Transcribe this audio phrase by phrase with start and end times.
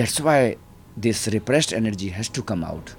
[0.00, 0.56] That's why
[0.96, 2.94] this repressed energy has to come out.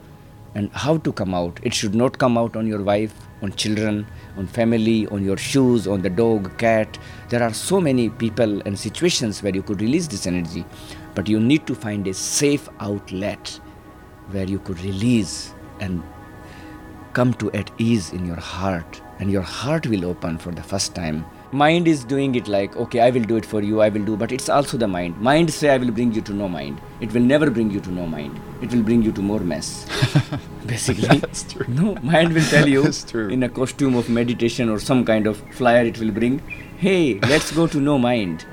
[0.54, 1.60] And how to come out?
[1.64, 4.06] It should not come out on your wife, on children,
[4.38, 7.00] on family, on your shoes, on the dog, cat.
[7.30, 10.64] There are so many people and situations where you could release this energy,
[11.16, 13.60] but you need to find a safe outlet
[14.30, 16.04] where you could release and
[17.14, 20.94] come to at ease in your heart, and your heart will open for the first
[20.94, 24.04] time mind is doing it like okay i will do it for you i will
[24.06, 25.20] do but it's also the mind.
[25.20, 26.80] Mind say i will bring you to no mind.
[27.02, 28.40] It will never bring you to no mind.
[28.62, 29.86] It will bring you to more mess.
[30.66, 31.18] Basically.
[31.18, 31.66] That's true.
[31.68, 32.86] no mind will tell you
[33.30, 36.40] in a costume of meditation or some kind of flyer it will bring
[36.78, 38.46] hey let's go to no mind.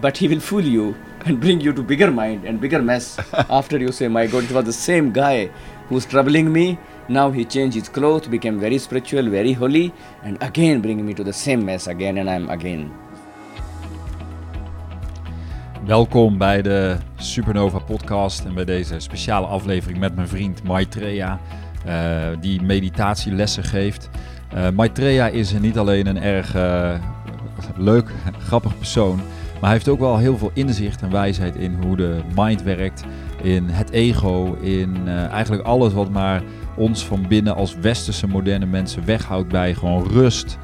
[0.00, 3.20] But he will fool you and bring you to bigger mind and bigger mess.
[3.32, 5.46] After you say my god it was the same guy
[5.88, 9.92] who's troubling me now he changed his clothes became very spiritual very holy
[10.22, 12.90] and again bring me to the same mess again and i'm again
[15.86, 21.40] Welkom bij de Supernova podcast en bij deze speciale aflevering met mijn vriend Maitreya,
[21.84, 21.94] eh,
[22.40, 24.08] die meditatielessen geeft.
[24.48, 26.94] Eh Maitreya is niet alleen een erg eh,
[27.76, 31.96] leuk, grappig persoon, maar hij heeft ook wel heel veel inzicht en wijsheid in hoe
[31.96, 33.04] de mind werkt,
[33.42, 36.42] in het ego, in eigenlijk alles wat maar
[36.76, 40.58] ons van binnen als westerse moderne mensen weghoudt bij gewoon rust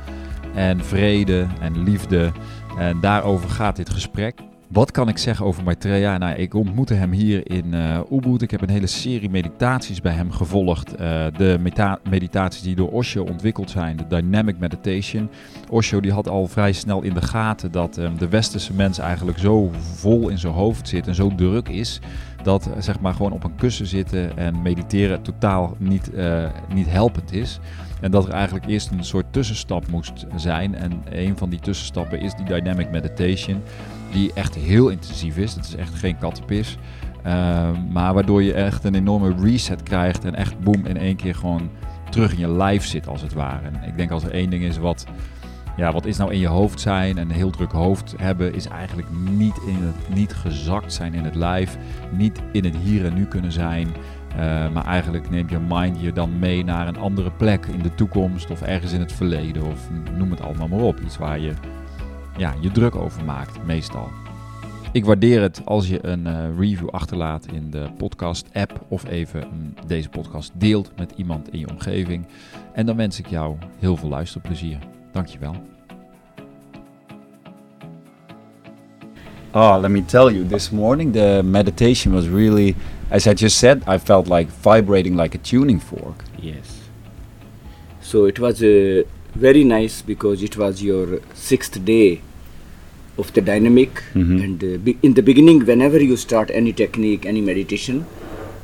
[0.55, 2.33] en vrede en liefde.
[2.78, 4.48] En daarover gaat dit gesprek.
[4.69, 6.19] Wat kan ik zeggen over Maitreya?
[6.19, 8.42] Nou, ik ontmoette hem hier in eh Ubud.
[8.42, 10.94] Ik heb een hele serie meditaties bij hem gevolgd.
[10.94, 15.30] Eh, de meta- meditaties die door Osho ontwikkeld zijn, de Dynamic Meditation.
[15.70, 19.39] Osho die had al vrij snel in de gaten dat eh, de westerse mens eigenlijk
[19.39, 22.00] zo vol in zijn hoofd zit en zo druk is,
[22.42, 26.11] dat eh, zeg maar gewoon op een kussen zitten en mediteren totaal niet,
[26.74, 27.61] niet helpend is.
[28.01, 30.75] En dat er eigenlijk eerst een soort tussenstap moest zijn.
[30.75, 33.63] En een van die tussenstappen is die Dynamic Meditation
[34.13, 35.55] die echt heel intensief is.
[35.55, 36.79] Dat is echt geen kattenpis.
[37.27, 41.35] Uh, maar waardoor je echt een enorme reset krijgt en echt boem in één keer
[41.35, 41.71] gewoon
[42.11, 43.67] terug in je lijf zit als het ware.
[43.67, 45.07] En ik denk als er één ding is wat,
[45.77, 48.67] ja, wat is nou in je hoofd zijn en een heel druk hoofd hebben, is
[48.67, 51.77] eigenlijk niet, in het, niet gezakt zijn in het lijf,
[52.11, 53.89] niet in het hier en nu kunnen zijn.
[54.39, 57.95] Uh, maar eigenlijk neemt je mind je dan mee naar een andere plek in de
[57.95, 61.01] toekomst of ergens in het verleden of noem het allemaal maar op.
[61.01, 61.53] Iets waar je
[62.37, 64.09] ja, je druk over maakt, meestal.
[64.93, 70.09] Ik waardeer het als je een uh, review achterlaat in de podcast-app of even deze
[70.09, 72.27] podcast deelt met iemand in je omgeving.
[72.73, 74.79] En dan wens ik jou heel veel luisterplezier.
[75.13, 75.55] Dankjewel.
[79.53, 82.77] Oh, let me tell you, this morning the meditation was really,
[83.11, 86.24] as I just said, I felt like vibrating like a tuning fork.
[86.39, 86.74] yes
[88.01, 89.02] so it was uh,
[89.35, 92.20] very nice because it was your sixth day
[93.23, 94.36] of the dynamic Mhm.
[94.45, 97.98] and uh, be- in the beginning whenever you start any technique any meditation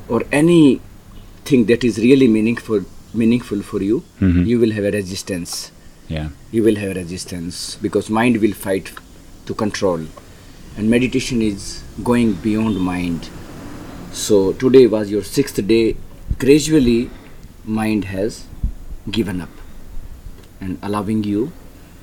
[0.09, 2.81] or anything that is really meaningful
[3.23, 4.47] meaningful for you Mhm.
[4.53, 5.53] you will have a resistance
[6.17, 6.29] Yeah.
[6.57, 8.93] you will have a resistance because mind will fight
[9.47, 10.01] to control
[10.79, 11.69] and meditation is
[12.13, 13.29] going beyond mind
[14.15, 15.97] so today was your sixth day.
[16.39, 17.11] Gradually
[17.65, 18.47] mind has
[19.11, 19.51] given up
[20.61, 21.53] and allowing you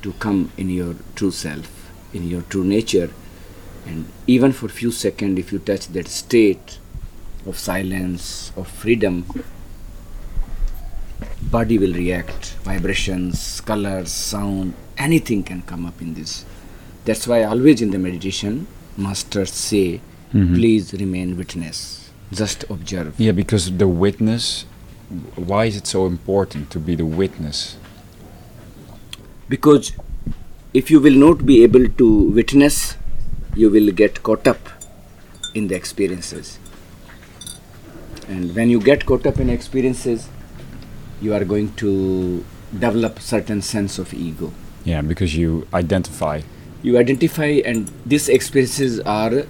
[0.01, 3.09] to come in your true self in your true nature.
[3.85, 6.79] And even for few seconds if you touch that state
[7.45, 9.25] of silence of freedom
[11.41, 12.55] body will react.
[12.63, 16.45] Vibrations colors sound anything can come up in this.
[17.05, 18.67] That's why always in the meditation
[18.97, 20.01] masters say
[20.33, 20.55] Mhm.
[20.55, 22.00] please remain witness
[22.31, 24.65] just observe Yeah, because the witness,
[25.35, 27.77] why is it so important to be the witness?
[29.49, 29.91] because
[30.73, 32.05] if you will not be able to
[32.35, 32.95] witness
[33.53, 34.69] you will get caught up
[35.53, 36.57] in the experiences
[38.29, 40.29] and when you get caught up in experiences
[41.21, 42.45] you are going to
[42.79, 44.53] develop certain sense of ego
[44.85, 46.41] Yeah, because you identify.
[46.81, 49.43] you identify and these experiences are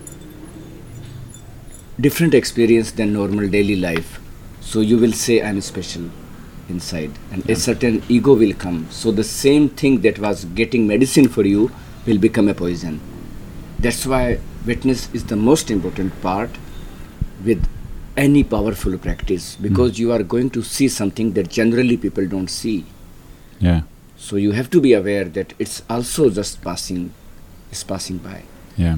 [2.02, 4.20] different experience than normal daily life.
[4.62, 6.10] So you will say i'm special
[6.70, 7.12] inside.
[7.32, 8.88] And a certain ego will come.
[8.90, 11.72] So the same thing that was getting medicine for you
[12.06, 13.00] will become a poison.
[13.80, 16.50] That's why witness is the most important part
[17.44, 17.68] with
[18.16, 19.64] any powerful practice hmm.
[19.64, 22.86] because you are going to see something that generally people don't see.
[23.60, 23.82] Yeah.
[24.22, 27.12] so you have to be aware that it's also just passing
[27.72, 28.44] is passing by.
[28.78, 28.98] Yeah.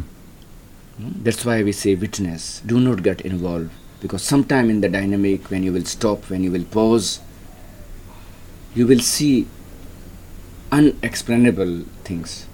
[0.99, 5.63] That's why we say witness do not get involved because sometime in the dynamic when
[5.63, 7.19] you will stop when you will pause
[8.75, 9.47] you will see
[10.71, 12.47] unexplainable things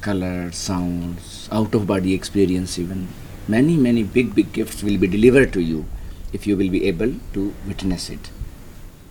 [0.00, 3.08] colors, sounds out of body experience even
[3.50, 5.84] Many, many big, big gifts will be delivered to you
[6.32, 8.30] if you will be able to witness it.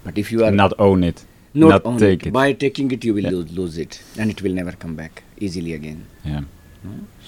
[0.05, 2.31] But if you are not own it, not, not own take it.
[2.31, 3.31] by taking it, you will Yeah.
[3.31, 6.05] lose, lose it, and it will never come back easily again.
[6.23, 6.43] Yeah.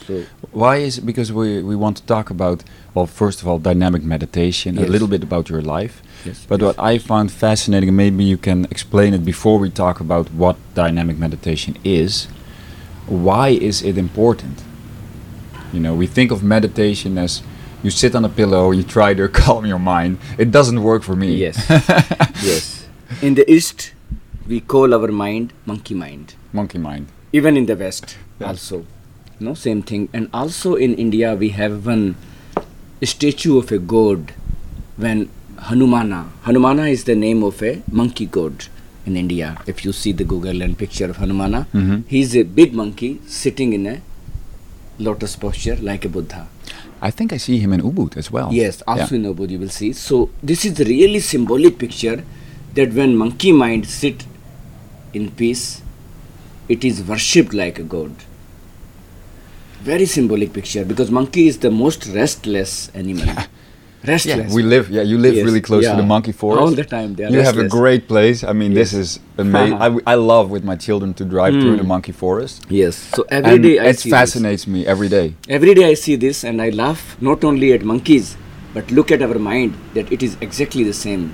[0.08, 1.06] So Why is it?
[1.06, 2.64] Because we we want to talk about
[2.94, 6.02] well, first of all, dynamic meditation, a little bit about your life.
[6.26, 10.28] yes, But what I found fascinating, maybe you can explain it before we talk about
[10.34, 12.28] what dynamic meditation is.
[13.08, 14.64] Why is it important?
[15.74, 17.42] You know, we think of meditation as
[17.84, 20.18] you sit on a pillow, you try to calm your mind.
[20.38, 21.28] It doesn't work for me.
[21.36, 21.58] Yes.
[22.44, 22.88] yes.
[23.22, 23.94] In the East,
[24.48, 26.36] we call our mind monkey mind.
[26.54, 27.08] Monkey mind.
[27.34, 28.48] Even in the West, Yeah.
[28.50, 28.86] also.
[29.42, 30.08] No, same thing.
[30.14, 32.16] And also in India, we have one
[33.04, 34.34] statue of a god
[34.98, 36.30] when Hanumana.
[36.44, 38.66] Hanumana is the name of a monkey god
[39.08, 39.58] in India.
[39.66, 42.04] If you see the Google and picture of Hanumana, Mhm.
[42.08, 43.98] he is a big monkey sitting in a
[45.00, 46.48] lotus posture like a Buddha.
[47.02, 48.50] I think I see him in Ubud as well.
[48.54, 49.22] Yes, also Yeah.
[49.22, 49.92] in Ubud you will see.
[49.94, 52.24] So this is really symbolic picture
[52.76, 54.26] that when monkey mind sit
[55.14, 55.82] in peace,
[56.70, 58.12] it is worshipped like a god.
[59.82, 63.26] Very symbolic picture because monkey is the most restless animal.
[64.08, 64.50] restless.
[64.50, 64.90] Yeah, we live.
[64.90, 66.62] Yeah, you live Yes, really close to the monkey forest.
[66.62, 68.44] All the time they are You have a great place.
[68.44, 69.78] I mean, this is amazing.
[70.14, 71.88] I love with my children to drive through the Mm.
[71.94, 72.66] monkey forest.
[72.70, 72.96] Yes.
[73.16, 75.34] So every and day I it fascinates me every day.
[75.50, 78.38] Every day I see this and I laugh not only at monkeys
[78.74, 81.34] but look at our mind that it is exactly the same.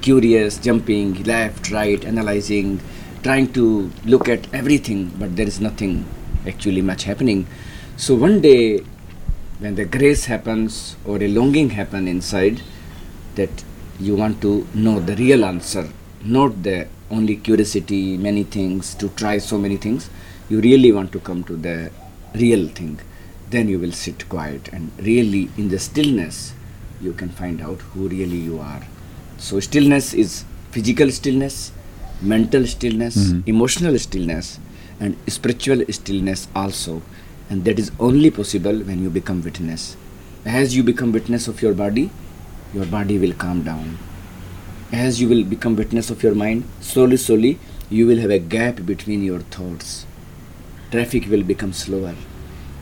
[0.00, 2.80] Curious, jumping left, right, analyzing,
[3.22, 6.04] trying to look at everything, but there is nothing
[6.46, 7.46] actually much happening.
[7.96, 8.80] So one day
[9.58, 12.60] when the grace happens or a longing happen inside
[13.36, 13.64] that
[14.00, 15.88] you want to know the real answer
[16.24, 20.08] not the only curiosity many things to try so many things
[20.48, 21.90] you really want to come to the
[22.34, 22.98] real thing
[23.50, 26.54] then you will sit quiet and really in the stillness
[27.00, 28.82] you can find out who really you are
[29.38, 31.70] so stillness is physical stillness
[32.20, 33.42] mental stillness Mhm.
[33.54, 34.58] emotional stillness
[35.02, 37.02] and spiritual stillness also.
[37.50, 39.96] And that is only possible when you become witness.
[40.44, 42.10] As you become witness of your body
[42.74, 43.98] your body will calm down.
[44.92, 47.58] As you will become witness of your mind slowly slowly
[47.90, 50.06] you will have a gap between your thoughts.
[50.90, 52.14] Traffic will become slower.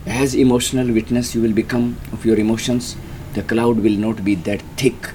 [0.06, 2.96] As emotional witness you will become of your emotions
[3.34, 5.11] the cloud will not be that thick.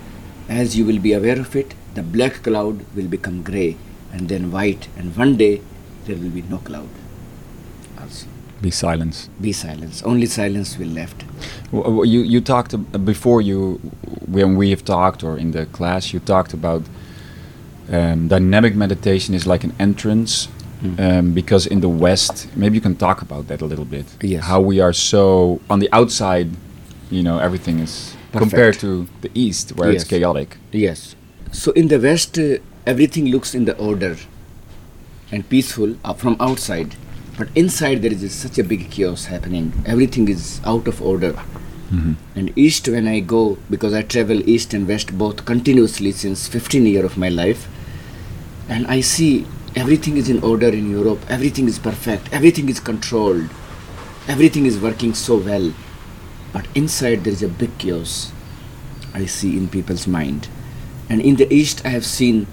[0.49, 3.77] As you will be aware of it the black cloud will become gray
[4.11, 4.89] and then white.
[4.97, 5.61] And one day
[6.05, 6.89] there will be no cloud
[8.01, 8.27] also
[8.61, 9.29] Be silence.
[9.41, 11.19] be silence only silence will left
[11.71, 12.73] W- w- You you talked
[13.05, 13.59] before you
[14.37, 16.81] when we have talked or in the class you talked about
[17.91, 20.47] um, dynamic meditation is like an entrance
[20.83, 20.99] Mm.
[20.99, 24.05] um, because in the West maybe you can talk about that a little bit.
[24.21, 24.43] Yes.
[24.43, 26.47] How we are so on the outside,
[27.09, 28.87] you know, everything is compared to
[29.21, 30.57] the East where it's chaotic.
[30.73, 31.15] Yes.
[31.51, 34.15] So in the West, uh, everything looks in the order
[35.31, 36.95] and peaceful from outside,
[37.37, 39.73] but inside there is such a big chaos happening.
[39.85, 41.33] Everything is out of order.
[41.91, 42.15] Mhm.
[42.35, 46.85] And East, when I go, because I travel East and West both continuously since 15
[46.85, 47.67] year of my life,
[48.67, 49.45] and I see
[49.75, 51.25] everything is in order in Europe.
[51.29, 52.29] Everything is perfect.
[52.31, 53.49] Everything is controlled.
[54.27, 55.73] Everything is working so well,
[56.51, 58.31] but inside there is a big chaos.
[59.13, 60.47] I see in people's mind.
[61.09, 62.47] And in the East, I have seen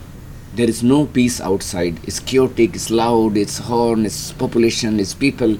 [0.55, 1.99] there is no peace outside.
[2.05, 5.57] It's chaotic, it's loud, it's horn, it's population, it's people.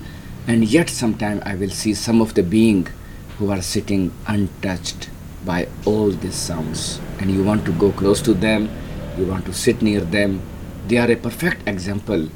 [0.47, 2.89] And yet, sometime I will see some of the being
[3.39, 5.09] who are sitting untouched
[5.47, 7.01] by all these sounds.
[7.21, 8.69] And you want to go close to them,
[9.17, 10.43] you want to sit near them.
[10.89, 12.29] They are a perfect example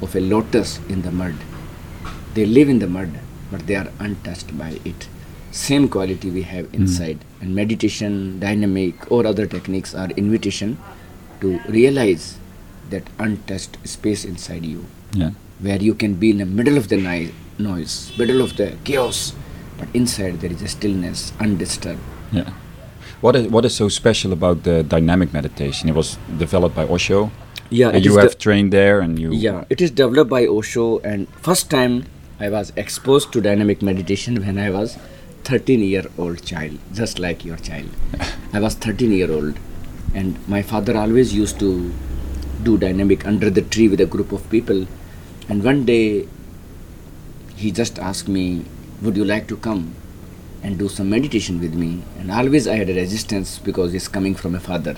[0.00, 1.34] of a lotus in the mud.
[2.32, 3.10] They live in the mud,
[3.50, 5.08] but they are untouched by it.
[5.50, 6.76] Same quality we have hmm.
[6.76, 7.18] inside.
[7.42, 10.78] And meditation, dynamic, or other techniques are invitation
[11.40, 12.36] to realize
[12.90, 15.30] that untouched space inside you, Yeah.
[15.60, 19.34] where you can be in the middle of the ni- noise, middle of the chaos,
[19.78, 22.00] but inside there is a stillness, undisturbed.
[22.32, 22.50] Yeah.
[23.20, 25.88] What is what is so special about the dynamic meditation?
[25.88, 27.30] It was developed by Osho.
[27.70, 29.30] Yeah, and you have trained there, and you.
[29.32, 32.04] Yeah, it is developed by Osho, and first time
[32.40, 34.96] I was exposed to dynamic meditation when I was
[35.44, 37.88] 13 year old child, just like your child.
[38.52, 39.58] I was 13 year old,
[40.14, 41.92] and my father always used to
[42.62, 44.86] do dynamic under the tree with a group of people.
[45.48, 46.28] And one day
[47.56, 48.64] he just asked me,
[49.02, 49.94] Would you like to come
[50.62, 52.02] and do some meditation with me?
[52.18, 54.96] And always I had a resistance because it's coming from a father.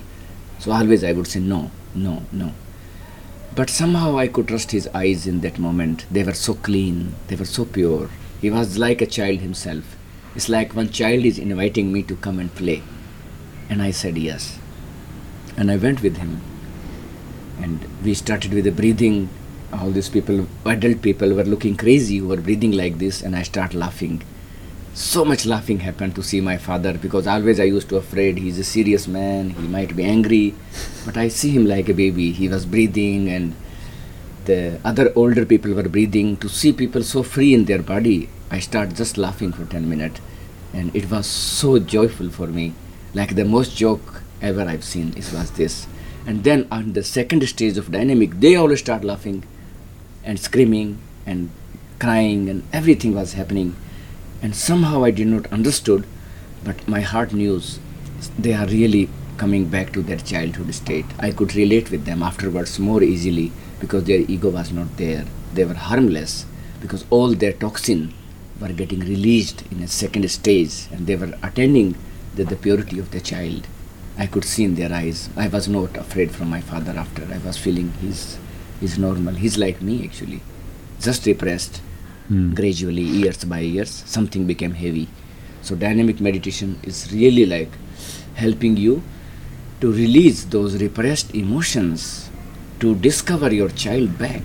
[0.58, 2.52] So always I would say, No, no, no.
[3.54, 6.06] But somehow I could trust his eyes in that moment.
[6.10, 8.08] They were so clean, they were so pure.
[8.40, 9.96] He was like a child himself.
[10.36, 12.82] It's like one child is inviting me to come and play.
[13.68, 14.59] And I said yes.
[15.60, 16.40] And I went with him.
[17.60, 19.28] And we started with the breathing.
[19.74, 23.42] All these people, adult people, were looking crazy who were breathing like this, and I
[23.42, 24.22] start laughing.
[24.94, 28.58] So much laughing happened to see my father because always I used to afraid he's
[28.58, 30.54] a serious man, he might be angry,
[31.04, 32.32] but I see him like a baby.
[32.32, 33.54] He was breathing, and
[34.46, 36.38] the other older people were breathing.
[36.38, 40.20] To see people so free in their body, I start just laughing for 10 minutes,
[40.72, 42.72] and it was so joyful for me.
[43.12, 45.86] Like the most joke ever I've seen, it was this.
[46.26, 49.44] And then on the second stage of dynamic, they all start laughing
[50.24, 51.50] and screaming and
[51.98, 53.76] crying, and everything was happening.
[54.42, 56.06] And somehow I did not understood,
[56.64, 57.60] but my heart knew
[58.38, 61.06] they are really coming back to their childhood state.
[61.18, 65.24] I could relate with them afterwards more easily because their ego was not there.
[65.54, 66.44] They were harmless
[66.80, 68.12] because all their toxin
[68.60, 71.96] were getting released in a second stage and they were attending
[72.34, 73.66] the, the purity of the child.
[74.20, 75.30] I could see in their eyes.
[75.34, 77.24] I was not afraid from my father after.
[77.32, 78.38] I was feeling he's,
[78.78, 79.32] he's normal.
[79.34, 80.42] He's like me actually.
[81.00, 81.80] Just repressed.
[82.28, 82.52] Hmm.
[82.52, 85.08] Gradually, years by years, something became heavy.
[85.62, 87.70] So dynamic meditation is really like
[88.34, 89.02] helping you
[89.80, 92.28] to release those repressed emotions,
[92.80, 94.42] to discover your child back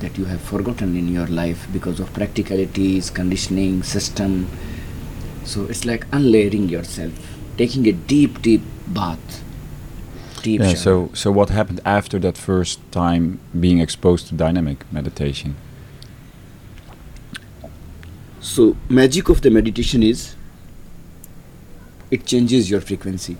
[0.00, 4.48] that you have forgotten in your life because of practicalities, conditioning, system.
[5.44, 7.12] So it's like unlayering yourself,
[7.56, 9.42] taking a deep, deep bath.
[10.42, 10.68] Deep Yeah.
[10.68, 10.76] shower.
[10.76, 15.56] So so what happened after that first time being exposed to dynamic meditation?
[18.40, 20.34] So magic of the meditation is
[22.10, 23.36] it changes your frequency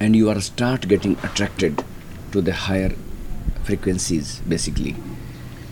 [0.00, 1.84] and you are start getting attracted
[2.32, 2.92] to the higher
[3.64, 4.96] frequencies basically.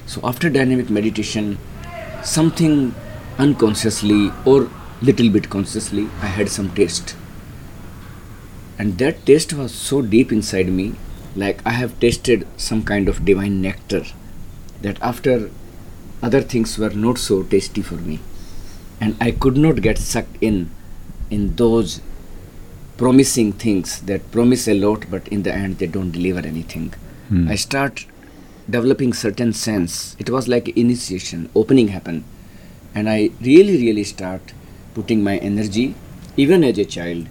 [0.06, 1.58] So after dynamic meditation
[2.22, 2.94] something
[3.38, 4.68] unconsciously or
[5.00, 7.16] little bit consciously I had some taste.
[8.78, 10.94] And that taste was so deep inside me
[11.34, 14.04] like I have tasted some kind of divine nectar
[14.82, 15.50] that after
[16.22, 18.20] other things were not so tasty for me.
[19.00, 20.70] And i could not get sucked in
[21.30, 22.00] in those
[22.96, 26.94] promising things that promise a lot but in the end they don't deliver anything.
[27.28, 27.48] Hmm.
[27.48, 28.06] i start
[28.70, 30.16] developing certain sense.
[30.18, 32.24] It was like initiation opening happened
[32.94, 34.52] and i really really start
[34.94, 35.94] putting my energy
[36.36, 37.28] even as a child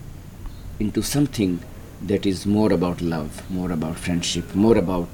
[0.80, 1.60] into something
[2.02, 5.08] that is more about love more about friendship more about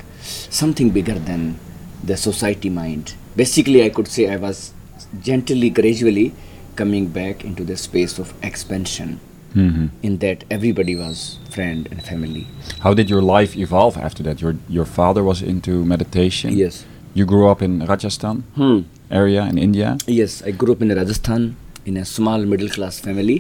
[0.49, 1.57] something bigger than
[2.03, 4.73] the society mind basically i could say i was
[5.21, 6.33] gently gradually
[6.75, 9.19] coming back into the space of expansion
[9.53, 12.47] hmm in that everybody was friend and family
[12.79, 14.41] How did your life evolve after that?
[14.43, 16.53] Your your father was into meditation.
[16.63, 16.85] yes
[17.19, 18.79] You grew up in Rajasthan hmm.
[19.21, 19.89] area in India.
[20.19, 21.43] yes i grew up in rajasthan
[21.89, 23.37] in a small middle class family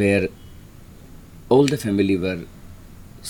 [0.00, 0.28] where
[1.54, 2.40] all the family were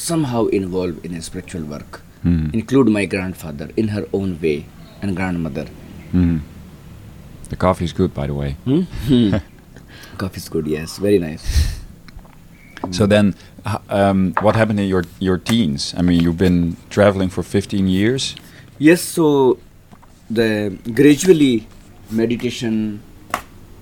[0.06, 2.42] somehow involved in a spiritual work Hmm.
[2.58, 4.56] include my grandfather in her own way
[5.02, 5.66] and grandmother
[6.16, 6.36] Hmm.
[7.52, 8.50] The coffee is good, by the way.
[8.64, 8.82] Hmm?
[10.22, 11.44] Coffee is good, yes, very nice.
[12.98, 13.34] So then,
[13.88, 15.94] um, what happened in your your teens?
[15.96, 18.34] I mean, you've been traveling for 15 years.
[18.78, 19.58] Yes, so
[20.28, 20.48] the
[21.00, 21.66] gradually
[22.10, 23.00] meditation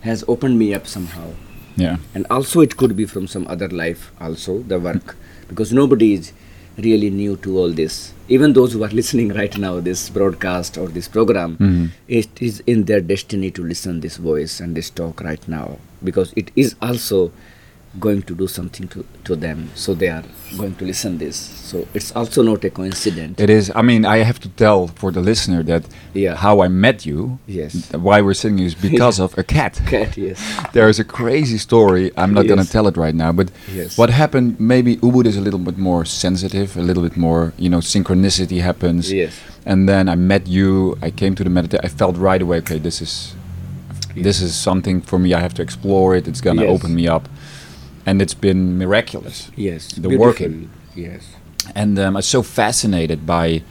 [0.02, 1.28] has opened me up somehow,
[1.76, 1.96] Yeah.
[2.14, 5.16] and also it could be from some other life, also the work,
[5.48, 6.32] because nobody is
[6.78, 8.12] really new to all this.
[8.28, 11.90] Even those who are listening right now, this broadcast or this program, Mhm.
[12.08, 16.32] it is in their destiny to listen this voice and this talk right now, because
[16.36, 17.32] it is also
[17.98, 20.22] going to do something to, to them so they are
[20.56, 23.72] going to listen this so it's also not a coincidence It is.
[23.74, 25.82] I mean, I have to tell for the listener that
[26.14, 26.36] Yeah.
[26.36, 27.38] how I met you.
[27.48, 27.90] Yes.
[27.92, 29.80] Why we're sitting is because of a cat.
[29.94, 30.38] cat yes
[30.72, 32.12] There is a crazy story.
[32.16, 33.98] I'm not going to tell it right now, but Yes.
[33.98, 34.48] what happened?
[34.60, 38.60] Maybe Ubud is a little bit more sensitive, a little bit more, you know, synchronicity
[38.60, 39.10] happens.
[39.12, 39.32] Yes.
[39.66, 40.96] And then I met you.
[41.02, 41.84] I came to the meditation.
[41.84, 42.58] I felt right away.
[42.58, 43.34] Okay, this is
[44.16, 45.28] this is something for me.
[45.34, 46.26] I have to explore it.
[46.28, 46.70] It's gonna Yes.
[46.74, 47.28] open me up,
[48.06, 49.50] and it's been miraculous.
[49.56, 50.70] yes The working.
[50.96, 51.22] yes
[51.74, 53.62] and um, I'm so fascinated by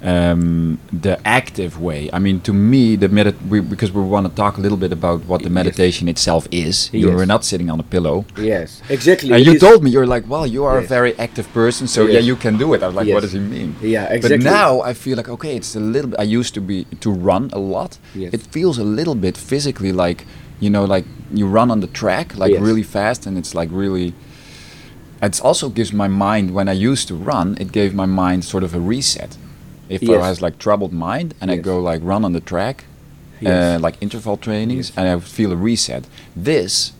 [0.00, 2.08] um, the active way.
[2.12, 4.92] I mean, to me, the medit we, because we want to talk a little bit
[4.92, 5.54] about what the Yes.
[5.54, 6.88] meditation itself is.
[6.92, 7.16] You Yes.
[7.16, 8.24] were not sitting on a pillow.
[8.36, 10.84] yes exactly And it you told me you're like, well, you are Yes.
[10.84, 12.82] a very active person, so yeah, you can do it.
[12.82, 13.74] I was like, what does he mean?
[13.82, 14.38] Yeah, exactly.
[14.38, 16.10] But now I feel like okay, it's a little.
[16.10, 17.98] bit I used to be to run a lot.
[18.14, 18.32] Yes.
[18.36, 20.20] It feels a little bit physically like
[20.60, 22.62] you know, like you run on the track, like Yes.
[22.62, 24.12] really fast, and it's like really.
[25.20, 28.62] It also gives my mind when I used to run, it gave my mind sort
[28.62, 29.36] of a reset.
[29.88, 30.20] If I Yes.
[30.20, 32.84] was like troubled mind and I go like run on the track,
[33.40, 33.82] Yes.
[33.82, 36.04] like interval trainings, and I feel a reset.
[36.36, 36.92] This,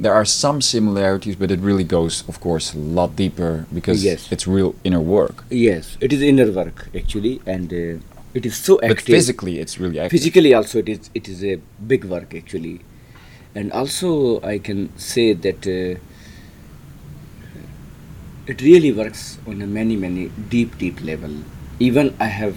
[0.00, 4.28] there are some similarities, but it really goes, of course, a lot deeper because Yes.
[4.32, 5.44] it's real inner work.
[5.50, 8.00] Yes, it is inner work actually, and uh,
[8.34, 8.96] it is so active.
[8.96, 10.18] But physically, it's really active.
[10.18, 11.56] physically also it is it is a
[11.86, 12.80] big work actually
[13.54, 15.98] and also i can say that uh,
[18.46, 21.34] it really works on a many many deep deep level
[21.78, 22.56] even i have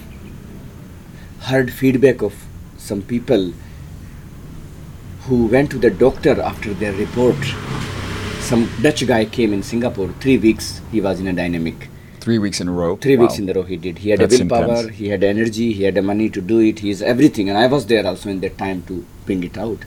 [1.41, 2.33] heard feedback of
[2.77, 3.51] some people
[5.27, 7.35] who went to the doctor after their report
[8.39, 11.89] some dutch guy came in singapore 3 weeks he was in a dynamic
[12.25, 12.95] Three weeks in a row.
[12.95, 13.99] Three weeks in a row he did.
[13.99, 14.95] He had That's a willpower, intense.
[14.95, 17.49] he had energy, he had the money to do it, he is everything.
[17.49, 19.85] And I was there also in that time to bring it out.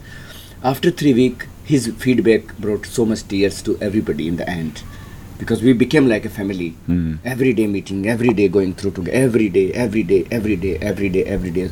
[0.63, 4.83] After three weeks, his feedback brought so much tears to everybody in the end.
[5.39, 6.75] Because we became like a family.
[6.89, 7.19] Mhm.
[7.25, 11.09] Every day meeting, every day going through together, every day, every day, every day, every
[11.09, 11.71] day, every day.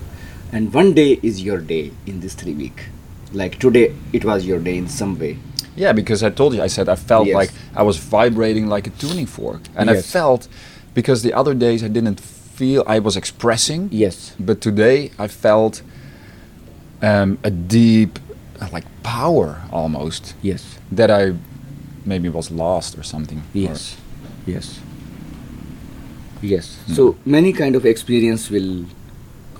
[0.52, 2.84] And one day is your day in this three week.
[3.32, 5.38] Like today, it was your day in some way.
[5.74, 7.34] Yeah, because I told you, I said I felt Yes.
[7.34, 9.62] like I was vibrating like a tuning fork.
[9.74, 10.46] And I felt,
[10.94, 14.32] because the other days I didn't feel I was expressing, Yes.
[14.38, 15.82] but today I felt
[17.02, 18.18] um, a deep,
[18.72, 20.78] like power almost, Yes.
[20.92, 21.34] that I
[22.04, 23.38] maybe was lost or something.
[23.38, 23.96] or- Yes,
[24.46, 24.80] yes,
[26.42, 26.78] yes.
[26.94, 28.84] So many kind of experience will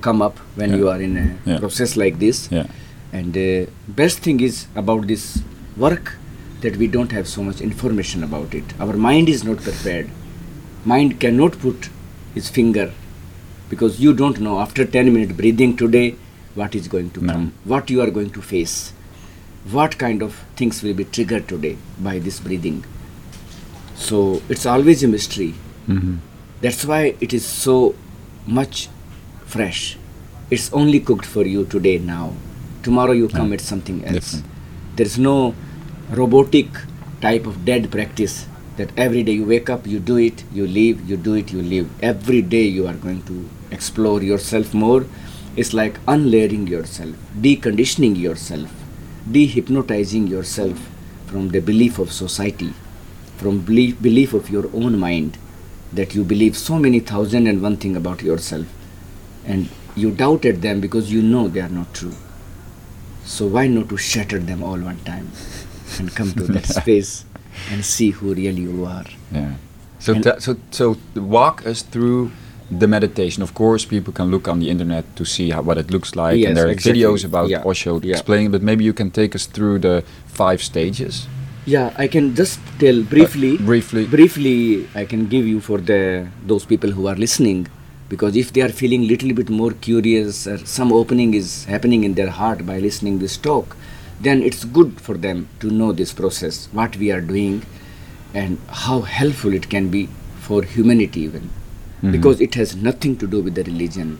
[0.01, 0.77] come up when Yeah.
[0.77, 1.59] you are in a Yeah.
[1.59, 2.49] process like this.
[2.51, 2.67] Yeah.
[3.13, 5.39] And uh, best thing is about this
[5.77, 6.15] work
[6.61, 8.65] that we don't have so much information about it.
[8.81, 10.09] Our mind is not prepared.
[10.85, 11.89] Mind cannot put
[12.35, 12.93] his finger
[13.71, 16.15] because you don't know after 10 minute breathing today
[16.57, 18.93] what is going to come, what you are going to face,
[19.77, 21.77] what kind of things will be triggered today
[22.09, 22.85] by this breathing.
[23.95, 25.55] So it's always a mystery.
[25.89, 26.19] Mhm.
[26.63, 27.77] That's why it is so
[28.59, 28.89] much
[29.55, 29.85] fresh.
[30.51, 32.33] It's only cooked for you today now.
[32.83, 34.43] Tomorrow you come at something else.
[34.97, 35.55] There's no
[36.21, 36.69] robotic
[37.21, 38.47] type of dead practice
[38.77, 41.63] that every day you wake up, you do it, you leave, you do it, you
[41.63, 41.89] leave.
[42.01, 43.37] Every day you are going to
[43.71, 45.05] explore yourself more.
[45.57, 48.71] It's like unlayering yourself, deconditioning yourself,
[49.31, 50.79] dehypnotizing yourself
[51.27, 52.73] from the belief of society,
[53.39, 55.39] from belief, belief of your own mind
[55.93, 58.67] that you believe so many thousand and one thing about yourself
[59.47, 62.15] and you doubted them because you know they are not true
[63.25, 65.31] so why not to shatter them all one time
[65.99, 67.25] and come to that space
[67.71, 69.55] and see who really you are Yeah.
[70.01, 72.33] So, And- so, so walk us through
[72.71, 73.43] the meditation.
[73.43, 76.39] Of course, people can look on the internet to see how, what it looks like,
[76.39, 77.01] Yes, and there are exactly.
[77.03, 78.13] videos about Yeah, Osho yeah.
[78.17, 78.51] explaining.
[78.51, 81.27] But maybe you can take us through the five stages
[81.69, 84.07] yeah i can just tell briefly uh, briefly.
[84.07, 87.67] briefly i can give you for the those people who are listening
[88.09, 92.15] because if they are feeling little bit more curious or some opening is happening in
[92.15, 93.77] their heart by listening this talk
[94.21, 97.63] then it's good for them to know this process what we are doing
[98.33, 101.51] and how helpful it can be for humanity even
[102.03, 102.13] Mhm.
[102.13, 104.19] because it has nothing to do with the religion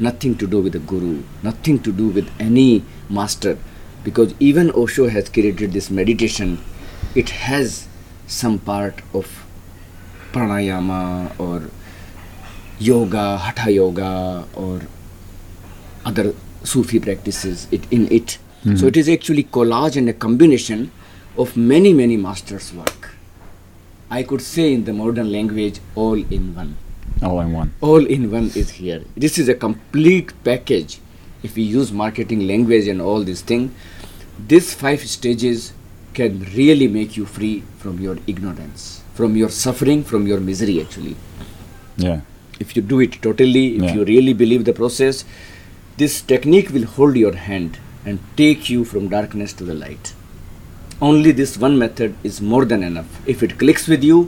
[0.00, 3.56] nothing to do with the guru nothing to do with any master.
[4.04, 6.58] Because even osho has created this meditation
[7.14, 7.86] it has
[8.26, 9.26] some part of
[10.32, 11.70] pranayama or
[12.80, 14.80] yoga hatha yoga or
[16.04, 18.38] other sufi practices it, in it.
[18.76, 20.90] So it is actually collage and a combination
[21.36, 23.10] of many many masters work.
[24.10, 26.76] I could say in the modern language all in one
[27.22, 27.72] All in one.
[27.80, 30.98] all in one is here this is a complete package
[31.48, 33.72] if we use marketing language and all this thing
[34.52, 35.72] these five stages
[36.14, 41.14] can really make you free from your ignorance from your suffering from your misery actually
[41.96, 42.20] Yeah.
[42.58, 43.94] if you do it totally if Yeah.
[43.98, 45.24] you really believe the process
[46.02, 50.12] this technique will hold your hand and take you from darkness to the light
[51.10, 54.20] only this one method is more than enough if it clicks with you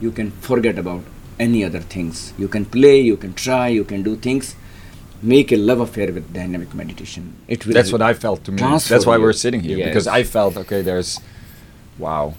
[0.00, 1.02] you can forget about
[1.38, 4.54] any other things you can play you can try you can do things
[5.22, 8.58] make a love affair with dynamic meditation it will That's what I felt to me.
[8.58, 9.22] That's why you.
[9.22, 10.82] we're sitting here because I felt okay.
[10.82, 11.20] There's,
[11.98, 12.34] wow.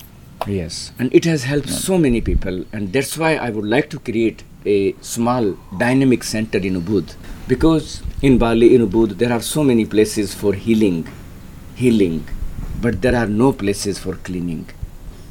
[0.45, 3.99] Yes, and it has helped so many people, and that's why I would like to
[3.99, 7.15] create a small dynamic center in Ubud.
[7.47, 11.07] Because in Bali, in Ubud, there are so many places for healing,
[11.75, 12.27] healing,
[12.81, 14.69] but there are no places for cleaning.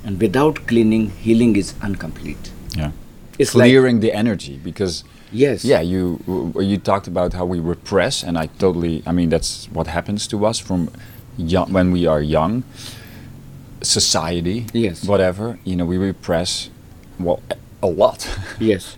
[0.04, 2.50] And without cleaning, healing is incomplete.
[2.76, 2.90] Yeah.
[3.38, 6.20] It's like Clearing the energy because yes, yeah, you
[6.58, 9.02] you talked about how we repress, and I totally.
[9.06, 10.88] I mean, that's what happens to us from
[11.36, 12.64] young when we are young.
[13.82, 15.04] Society, Yes.
[15.04, 16.70] whatever you know, we repress
[17.20, 18.26] well a- a lot,
[18.58, 18.96] yes,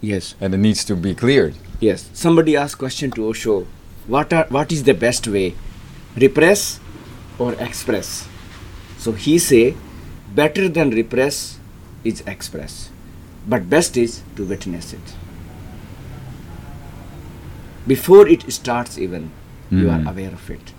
[0.00, 0.34] yes.
[0.40, 1.54] and it needs to be cleared.
[1.80, 3.66] Yes, somebody asked question to Osho
[4.06, 5.54] what are what is the best way
[6.16, 6.80] repress
[7.38, 8.26] or express
[8.98, 9.74] so he say
[10.34, 11.58] better than repress
[12.02, 12.89] is express
[13.52, 15.14] but best is to witness it.
[17.86, 19.30] Before it starts even
[19.70, 20.10] you are Mm.
[20.10, 20.72] aware of it.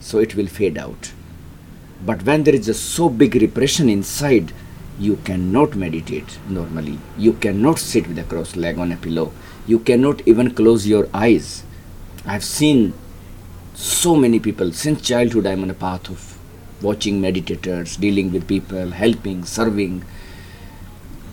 [0.00, 1.12] So it will fade out.
[2.10, 4.52] But when there is a so big repression inside
[4.98, 6.98] you cannot meditate normally.
[7.26, 9.32] You cannot sit with a crossed leg on a pillow.
[9.66, 11.62] You cannot even close your eyes.
[12.26, 12.92] I've seen
[13.74, 16.24] so many people since childhood i'm on a path of
[16.86, 19.94] watching meditators dealing with people helping serving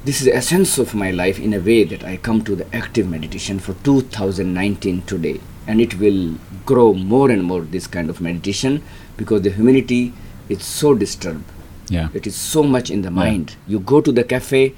[0.06, 2.74] this is the essence of my life in a way that I come to the
[2.76, 5.40] active meditation for 2019 today.
[5.68, 6.36] And it will
[6.66, 8.82] grow more and more this kind of meditation
[9.18, 10.14] because the humanity
[10.48, 11.44] is so disturbed.
[11.90, 12.10] Yeah.
[12.14, 13.56] It is so much in the mind.
[13.68, 14.74] You go to the cafe,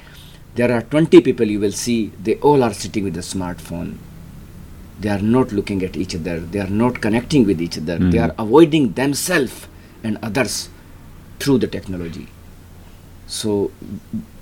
[0.55, 3.97] there are 20 people you will see, they all are sitting with a smartphone.
[4.99, 8.17] They are not looking at each other, they are not connecting with each other, they
[8.17, 8.23] Mhm.
[8.29, 9.67] are avoiding themselves
[10.03, 10.69] and others
[11.39, 12.27] through the technology.
[13.27, 13.71] So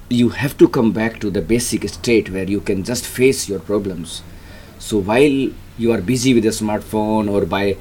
[0.09, 3.59] you have to come back to the basic state where you can just face your
[3.59, 4.21] problems.
[4.79, 7.77] So while you are busy with a smartphone or by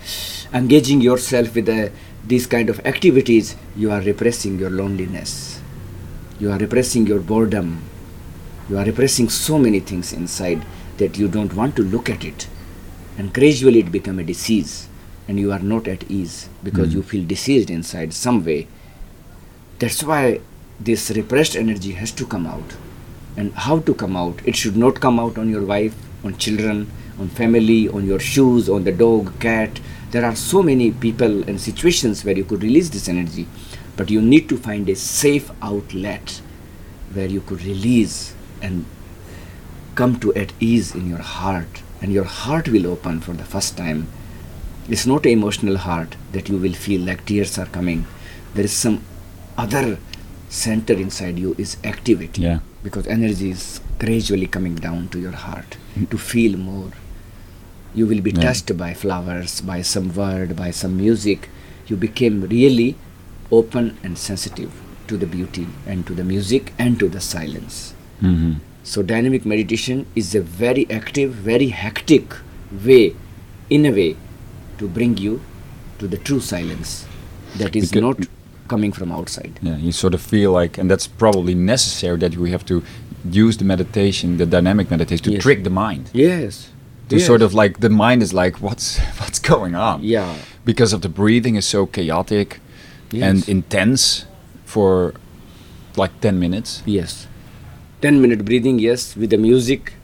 [0.52, 1.90] engaging yourself with the,
[2.26, 5.60] these kind of activities, you are repressing your loneliness.
[6.38, 7.82] You are repressing your boredom.
[8.68, 10.64] You are repressing so many things inside
[10.98, 12.46] that you don't want to look at it.
[13.16, 14.88] And gradually it become a disease
[15.26, 16.94] and you are not at ease because Mm.
[16.94, 18.66] you feel diseased inside some way.
[19.78, 20.40] That's why
[20.80, 22.76] this repressed energy has to come out.
[23.36, 24.40] And how to come out?
[24.44, 28.68] It should not come out on your wife, on children, on family, on your shoes,
[28.68, 29.80] on the dog, cat.
[30.10, 33.46] There are so many people and situations where you could release this energy,
[33.96, 36.40] but you need to find a safe outlet
[37.12, 38.84] where you could release and
[39.94, 43.76] come to at ease in your heart, and your heart will open for the first
[43.76, 44.08] time.
[44.88, 48.06] It's not an emotional heart that you will feel like tears are coming.
[48.54, 49.02] There is some
[49.56, 49.98] other
[50.48, 52.58] center inside you is activating Yeah.
[52.82, 55.76] because energy is gradually coming down to your heart
[56.10, 56.90] to feel more.
[57.94, 58.42] You will be Yeah.
[58.42, 61.48] touched by flowers, by some word, by some music.
[61.88, 62.96] You became really
[63.50, 64.70] open and sensitive
[65.08, 67.94] to the beauty and to the music and to the silence.
[68.20, 68.52] hmm
[68.90, 72.34] So, dynamic meditation is a very active, very hectic
[72.86, 73.14] way,
[73.68, 74.16] in a way,
[74.78, 75.40] to bring you
[75.98, 77.04] to the true silence
[77.58, 78.16] that is Becau- not
[78.68, 79.58] coming from outside.
[79.62, 82.82] Yeah, you sort of feel like, and that's probably necessary that we have to
[83.30, 85.42] use the meditation, the dynamic meditation, to Yes.
[85.42, 86.10] trick the mind.
[86.12, 86.70] Yes.
[87.08, 87.26] To yes.
[87.26, 90.02] sort of like the mind is like, what's what's going on?
[90.04, 90.34] Yeah.
[90.64, 92.60] Because of the breathing is so chaotic
[93.12, 94.26] and intense
[94.64, 95.14] for
[95.96, 96.82] like ten minutes.
[96.86, 97.26] Yes.
[98.00, 99.94] 10 minute breathing, yes, with the music,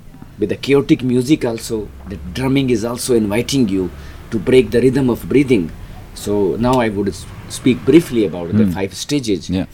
[0.40, 1.88] with the chaotic music also.
[2.08, 3.88] The drumming is also inviting you
[4.32, 5.70] to break the rhythm of breathing.
[6.14, 7.14] So now I would
[7.58, 8.74] speak briefly about the Mm.
[8.78, 9.48] five stages.
[9.56, 9.66] Yeah.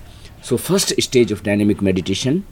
[0.48, 2.44] So first stage of dynamic meditation,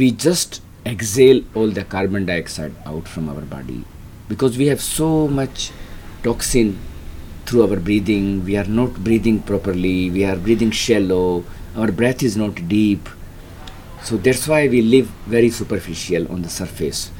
[0.00, 3.80] we just exhale all the carbon dioxide out from our body
[4.28, 5.08] because we have so
[5.40, 5.70] much
[6.22, 6.76] toxin
[7.46, 8.44] through our breathing.
[8.50, 10.10] We are not breathing properly.
[10.10, 11.44] We are breathing shallow.
[11.76, 13.08] Our breath is not deep.
[14.02, 17.10] So that's why we live very superficial on the surface.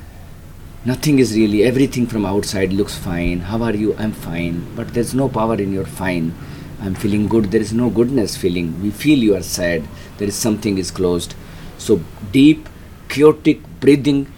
[0.91, 3.41] Nothing is really, everything from outside looks fine.
[3.41, 3.95] How are you?
[3.99, 4.63] I'm fine.
[4.77, 6.33] But there's no power in your fine.
[6.81, 7.51] I'm feeling good.
[7.51, 8.81] There is no goodness feeling.
[8.83, 9.87] We feel you are sad.
[10.19, 11.35] There is something is closed.
[11.79, 12.01] So
[12.33, 12.69] deep,
[13.09, 14.33] chaotic breathing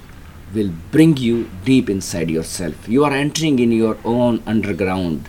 [0.55, 2.89] will bring you deep inside yourself.
[2.89, 5.29] You are entering in your own underground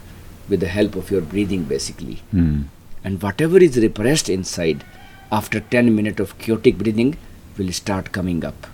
[0.49, 2.65] with the help of your breathing basically Mm.
[3.04, 4.84] and whatever is repressed inside
[5.32, 7.15] after 10 minutes of chaotic breathing
[7.58, 8.67] will start coming up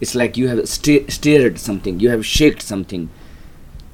[0.00, 3.08] it's like you have stirred something you have shaked something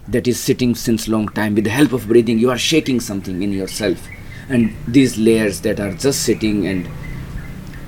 [0.09, 3.43] that is sitting since long time with the help of breathing you are shaking something
[3.43, 4.09] in yourself.
[4.49, 6.89] And these layers that are just sitting and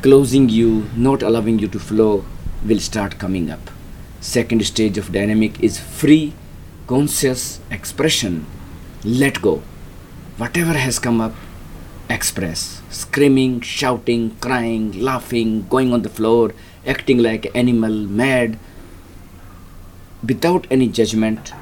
[0.03, 2.25] closing you not allowing you to flow
[2.65, 3.71] will start coming up.
[4.21, 6.35] Second stage of dynamic is free
[6.89, 8.47] conscious expression.
[9.05, 9.63] Let go.
[10.39, 11.35] Whatever has come up
[12.11, 12.83] express.
[12.91, 16.53] Screaming shouting crying laughing going on the floor
[16.87, 18.59] acting like animal mad
[20.27, 21.53] without any judgment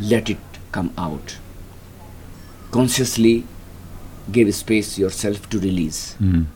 [0.00, 0.38] let it
[0.72, 1.36] come out.
[2.70, 3.44] Consciously
[4.32, 6.16] give space yourself to release.
[6.20, 6.46] Mm.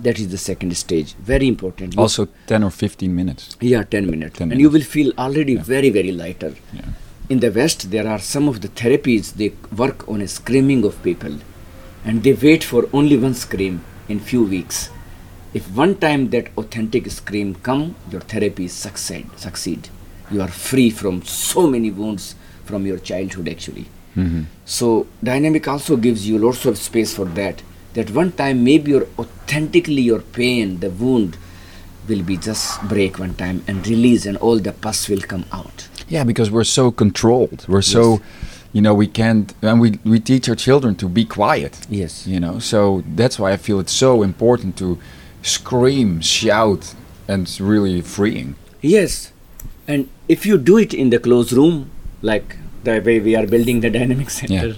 [0.00, 1.14] That is the second stage.
[1.22, 1.94] Very important.
[1.94, 3.56] You- Also, ten or fifteen minutes.
[3.60, 4.38] yeah 10 minutes.
[4.38, 5.62] 10 and you will feel already Yeah.
[5.62, 6.54] very very lighter.
[6.74, 6.82] Yeah.
[7.34, 10.94] in the west there are some of the therapies they work on a screaming of
[11.02, 11.34] people.
[12.04, 14.88] And they wait for only one scream in few weeks.
[15.52, 19.90] If one time that authentic scream come your therapy succeed succeed.
[20.32, 22.34] You are free from so many wounds
[22.68, 23.86] from your childhood actually.
[24.16, 24.44] Mhm.
[24.64, 24.86] So
[25.30, 27.56] dynamic also gives you lots of space for that.
[27.94, 31.32] That one time maybe your authentically your pain, the wound
[32.08, 35.88] will be just break one time and release and all the pus will come out.
[36.08, 37.60] Yeah, because we're so controlled.
[37.68, 38.20] We're so,
[38.72, 41.74] you know, we can't, and we we teach our children to be quiet.
[41.90, 42.26] Yes.
[42.32, 44.98] You know, so that's why I feel it's so important to
[45.42, 46.94] scream, shout,
[47.28, 48.54] and it's really freeing.
[48.80, 49.32] Yes.
[49.86, 51.74] And if you do it in the closed room,
[52.22, 54.76] like the way we are building the dynamic center,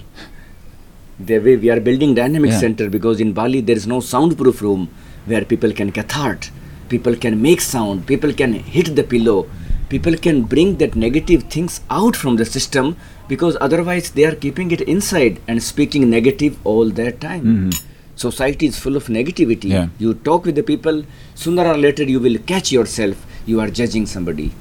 [1.19, 2.59] the way we are building dynamic Yeah.
[2.59, 4.89] center, because in Bali there is no soundproof room
[5.25, 6.51] where people can cathart,
[6.89, 9.47] people can make sound, people can hit the pillow,
[9.89, 12.95] people can bring that negative things out from the system
[13.27, 17.45] because otherwise they are keeping it inside and speaking negative all their time.
[17.45, 17.81] Mhm.
[18.15, 19.69] Society is full of negativity.
[19.69, 19.87] Yeah.
[19.99, 21.03] You talk with the people,
[21.35, 23.25] sooner or later you will catch yourself.
[23.45, 24.51] You are judging somebody.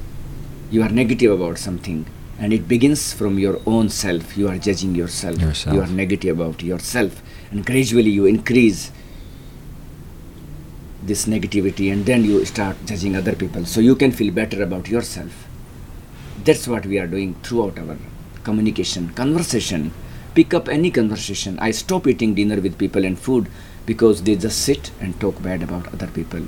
[0.70, 2.04] You are negative about something.
[2.40, 4.36] And it begins from your own self.
[4.36, 5.38] You are judging yourself.
[5.38, 5.74] Yourself.
[5.74, 7.22] You are negative about yourself.
[7.50, 8.90] And gradually you increase
[11.02, 13.66] this negativity and then you start judging other people.
[13.66, 15.46] So you can feel better about yourself.
[16.44, 17.98] That's what we are doing throughout our
[18.42, 19.92] communication, conversation.
[20.34, 21.58] Pick up any conversation.
[21.58, 23.48] I stop eating dinner with people and food
[23.84, 26.42] because they just sit and talk bad about other people.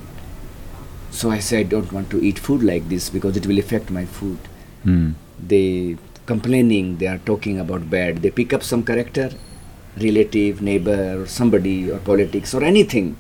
[1.11, 3.91] So I say I don't want to eat food like this because it will affect
[3.91, 4.39] my food.
[4.87, 5.15] Mm.
[5.39, 8.23] They complaining, they are talking about bad.
[8.23, 9.31] They pick up some character,
[10.01, 13.17] relative, neighbor, or somebody, or politics, or anything.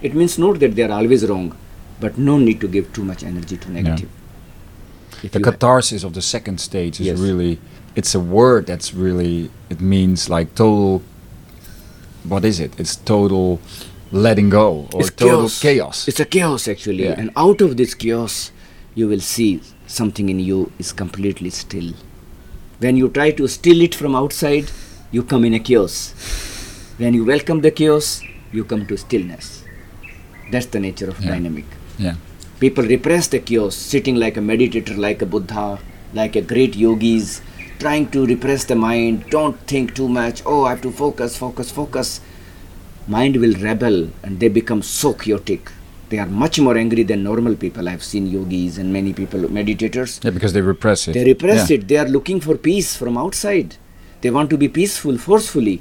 [0.00, 1.56] It means not that they are always wrong,
[2.00, 4.08] but no need to give too much energy to negative.
[5.22, 7.18] If The catharsis of the second stage is Yes.
[7.18, 7.58] really,
[7.94, 11.02] it's a word that's really, it means like total,
[12.24, 12.72] what is it?
[12.78, 13.60] It's total
[14.10, 15.60] letting go or It's total chaos.
[15.60, 16.08] chaos.
[16.08, 17.14] It's a chaos actually, Yeah.
[17.20, 18.50] and out of this chaos,
[18.94, 19.60] you will see
[19.92, 21.92] something in you is completely still.
[22.78, 24.70] When you try to still it from outside,
[25.10, 25.96] you come in a chaos.
[26.98, 29.64] When you welcome the chaos, you come to stillness.
[30.50, 31.30] That's the nature of Yeah.
[31.32, 31.64] dynamic.
[31.98, 32.14] yeah.
[32.60, 35.78] People repress the chaos, sitting like a meditator, like a Buddha,
[36.14, 37.40] like a great yogis,
[37.78, 39.24] trying to repress the mind.
[39.30, 40.42] Don't think too much.
[40.46, 42.20] Oh, I have to focus, focus, focus.
[43.08, 45.72] Mind will rebel and they become so chaotic.
[46.12, 47.88] They are much more angry than normal people.
[47.88, 50.22] I've seen yogis and many people, meditators.
[50.22, 51.12] Yeah, because they repress it.
[51.14, 51.76] They repress Yeah.
[51.76, 51.88] it.
[51.88, 53.76] They are looking for peace from outside.
[54.20, 55.76] They want to be peaceful forcefully.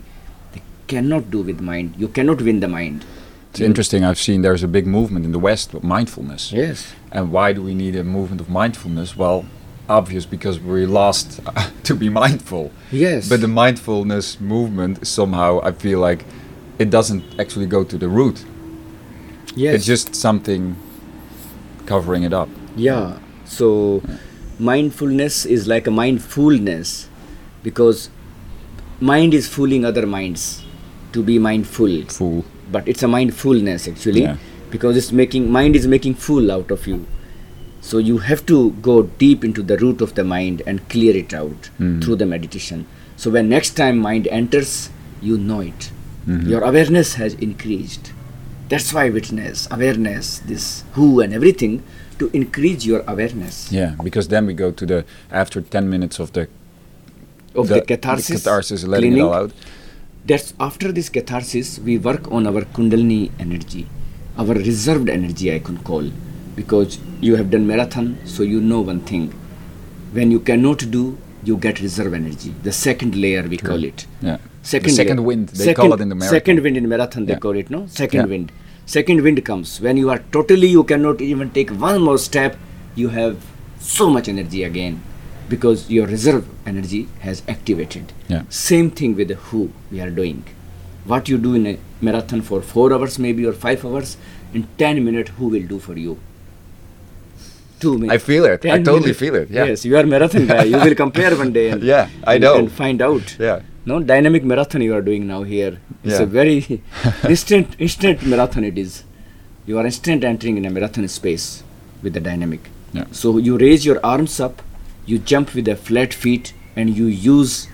[0.53, 1.95] They cannot do with mind.
[1.97, 3.03] You cannot win the mind.
[3.49, 4.05] It's interesting.
[4.05, 6.53] I've seen there's a big movement in the West of mindfulness.
[6.53, 6.93] Yes.
[7.11, 9.17] And why do we need a movement of mindfulness?
[9.17, 9.43] Well,
[9.89, 11.41] obvious because we lost
[11.89, 12.71] to be mindful.
[12.89, 13.27] Yes.
[13.27, 16.23] But the mindfulness movement somehow I feel like
[16.79, 18.45] it doesn't actually go to the root.
[19.55, 19.75] Yes.
[19.75, 20.75] It's just something
[21.85, 22.49] covering it up.
[22.75, 23.19] Yeah.
[23.45, 24.01] So
[24.59, 27.09] mindfulness is like a mindfulness
[27.63, 28.09] because
[28.99, 30.63] mind is fooling other minds
[31.13, 32.03] to be mindful.
[32.05, 32.45] Fool.
[32.71, 34.37] But it's a mindfulness actually Yeah.
[34.69, 37.05] because it's making mind is making fool out of you.
[37.81, 41.33] So you have to go deep into the root of the mind and clear it
[41.33, 42.03] out Mhm.
[42.03, 42.85] through the meditation.
[43.17, 44.89] So when next time mind enters,
[45.21, 45.91] you know it.
[46.27, 46.47] Mhm.
[46.47, 48.11] Your awareness has increased.
[48.71, 51.83] That's why witness, awareness, this hoo and everything
[52.19, 56.31] to increase your awareness Yeah, because then we go to the after 10 minutes of
[56.31, 56.47] the
[57.53, 59.25] of the, catharsis, catharsis, letting cleaning.
[59.25, 59.51] it all out.
[60.25, 63.87] That's after this catharsis, we work on our Kundalini energy,
[64.37, 66.09] our reserved energy, I can call,
[66.55, 69.31] because you have done marathon, so you know one thing.
[70.13, 72.53] When you cannot do, you get reserve energy.
[72.63, 74.05] The second layer, we call it.
[74.21, 74.37] Yeah.
[74.63, 75.25] Second, the second layer.
[75.27, 76.37] wind, they second, call it in the marathon.
[76.39, 77.39] Second wind in marathon, they Yeah.
[77.39, 77.87] call it, no?
[77.87, 78.25] Second Yeah.
[78.27, 78.51] wind.
[78.85, 82.57] Second wind comes when you are totally, you cannot even take one more step.
[82.95, 83.43] You have
[83.79, 85.01] so much energy again
[85.47, 88.11] because your reserve energy has activated.
[88.27, 88.43] Yeah.
[88.49, 90.43] Same thing with the hoo we are doing.
[91.05, 94.17] What you do in a marathon for four hours, maybe or five hours,
[94.53, 96.19] in ten minutes, hoo will do for you?
[97.79, 98.13] Two minutes.
[98.13, 98.65] I feel it.
[98.65, 99.19] I totally minutes.
[99.19, 99.49] feel it.
[99.49, 99.65] Yeah.
[99.65, 100.63] Yes, you are marathon guy.
[100.65, 101.69] You will compare one day.
[101.71, 102.57] And, Yeah, I and- know.
[102.57, 103.35] And find out.
[103.39, 103.61] Yeah.
[103.85, 105.79] No dynamic marathon you are doing now here.
[106.03, 106.23] It's Yeah.
[106.23, 106.81] a very
[107.29, 109.03] instant instant marathon it is.
[109.65, 111.63] You are instant entering in a marathon space
[112.03, 112.69] with the dynamic.
[112.93, 113.05] Yeah.
[113.11, 114.61] So you raise your arms up,
[115.05, 117.67] you jump with the flat feet, and you use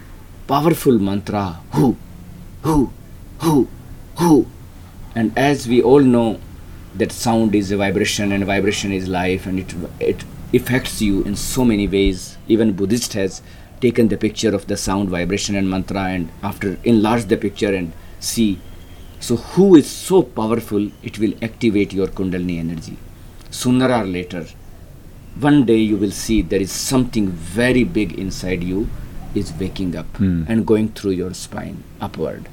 [0.47, 1.97] powerful mantra hoo,
[2.61, 2.91] hoo,
[3.39, 3.67] hoo,
[4.15, 4.47] hoo.
[5.15, 6.39] And as we all know,
[6.95, 11.35] that sound is a vibration and vibration is life and it it affects you in
[11.35, 12.37] so many ways.
[12.47, 13.41] Even Buddhist has
[13.81, 17.93] taken the picture of the sound, vibration and mantra and after enlarge the picture and
[18.19, 18.59] see.
[19.19, 22.97] So hoo is so powerful it will activate your kundalini energy.
[23.49, 24.45] Sooner or later,
[25.39, 28.89] one day you will see there is something very big inside you
[29.35, 30.43] is waking up Hmm.
[30.47, 32.47] and going through your spine upward.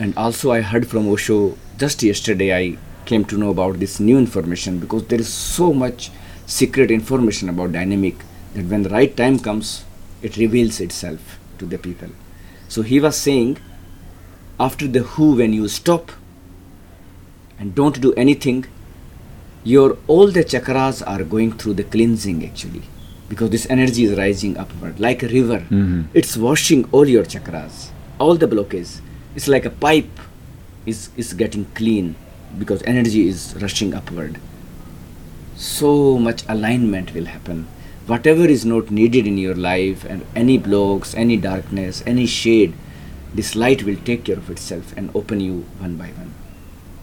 [0.00, 2.54] And also, I heard from Osho just yesterday.
[2.56, 6.10] I came to know about this new information because there is so much
[6.46, 8.16] secret information about dynamic
[8.54, 9.84] that when the right time comes,
[10.22, 12.08] it reveals itself to the people.
[12.68, 13.58] So he was saying,
[14.58, 16.12] after the hoo, when you stop
[17.58, 18.66] and don't do anything,
[19.64, 22.82] your all the chakras are going through the cleansing actually
[23.30, 26.04] because this energy is rising upward like a river Mhm.
[26.12, 27.86] it's washing all your chakras
[28.20, 29.00] all the blockages.
[29.34, 30.20] it's like a pipe
[30.84, 32.14] is is getting clean
[32.58, 34.38] because energy is rushing upward
[35.56, 37.66] so much alignment will happen
[38.06, 42.74] whatever is not needed in your life and any blocks any darkness any shade
[43.34, 46.32] this light will take care of itself and open you one by one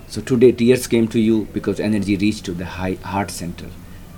[0.08, 3.68] so today tears came to you because energy reached to the high heart center.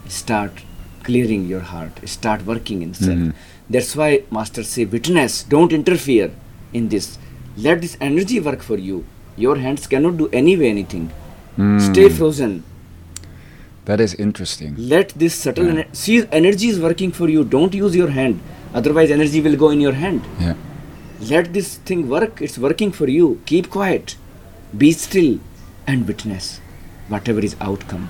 [0.08, 0.64] Start
[1.04, 2.00] clearing your heart.
[2.10, 3.20] Start working in self.
[3.20, 3.34] Mhm.
[3.70, 6.32] That's why masters say witness, don't interfere
[6.80, 7.20] in this.
[7.68, 9.04] Let this energy work for you.
[9.38, 11.06] Your hands cannot do anyway anything.
[11.92, 12.18] Stay Mm.
[12.18, 12.56] frozen.
[13.86, 14.76] That is interesting.
[14.78, 15.74] Let this subtle Yeah.
[15.74, 17.44] ener- see energy is working for you.
[17.44, 18.40] Don't use your hand.
[18.74, 20.22] Otherwise energy will go in your hand.
[20.40, 20.54] Yeah.
[21.30, 22.42] Let this thing work.
[22.42, 23.42] It's working for you.
[23.46, 24.16] Keep quiet.
[24.78, 25.40] Be still
[25.86, 26.60] and witness
[27.10, 28.08] whatever is outcome.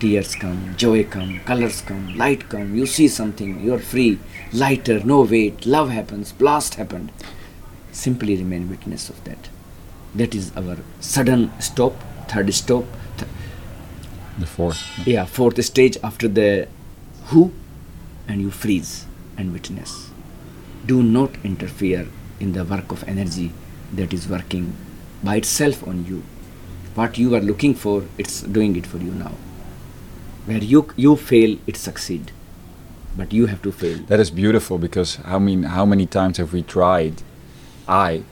[0.00, 2.74] Tears come, joy come, colors come, light come.
[2.74, 4.18] You see something, you're free,
[4.52, 7.12] lighter, no weight, love happens, blast happened.
[7.92, 9.48] Simply remain witness of that.
[10.14, 11.94] That is our sudden stop,
[12.28, 12.84] third stop,
[14.40, 14.82] The fourth.
[15.06, 16.66] yeah, fourth stage after the
[17.26, 17.52] hoo,
[18.26, 19.04] and you freeze
[19.36, 20.10] and witness.
[20.86, 22.06] Do not interfere
[22.40, 23.52] in the work of energy
[23.92, 24.72] that is working
[25.22, 26.22] by itself on you.
[26.94, 29.32] What you are looking for, it's doing it for you now.
[30.46, 32.32] Where you you fail, it succeed,
[33.18, 33.98] but you have to fail.
[34.06, 37.22] That is beautiful because how mean how many times have we tried,
[37.86, 38.22] I,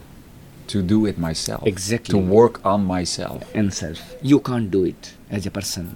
[0.73, 1.67] to do it myself?
[1.67, 2.13] Exactly.
[2.13, 3.43] To work on myself.
[3.53, 4.15] and self.
[4.23, 5.95] You can't do it as a person.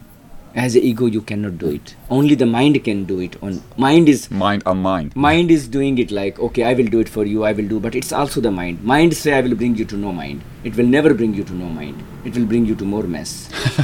[0.56, 1.96] As an ego, you cannot do it.
[2.12, 3.42] Only the mind can do it.
[3.42, 5.16] On mind is Mind on mind.
[5.16, 7.80] mind is doing it like okay i will do it for you i will do
[7.86, 10.76] but it's also the mind mind say i will bring you to no mind it
[10.80, 13.34] will never bring you to no mind it will bring you to more mess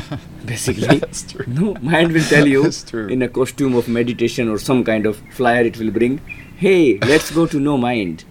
[0.46, 1.46] basically That's true.
[1.48, 2.62] no mind will tell you
[3.18, 6.20] in a costume of meditation or some kind of flyer it will bring
[6.66, 8.26] hey let's go to no mind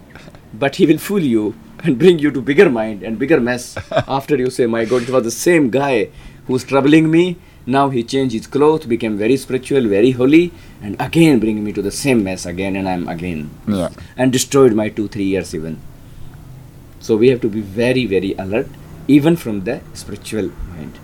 [0.53, 3.67] but he will fool you and bring you to bigger mind and bigger mess
[4.19, 5.95] after you say my god it was the same guy
[6.49, 7.23] who's troubling me
[7.73, 10.45] now he changed his clothes became very spiritual very holy
[10.81, 13.41] and again bring me to the same mess again and i'm again.
[13.67, 13.89] Yeah.
[14.17, 15.75] and destroyed my two three years even.
[17.07, 18.67] So we have to be very very alert
[19.07, 20.97] even from the spiritual mind.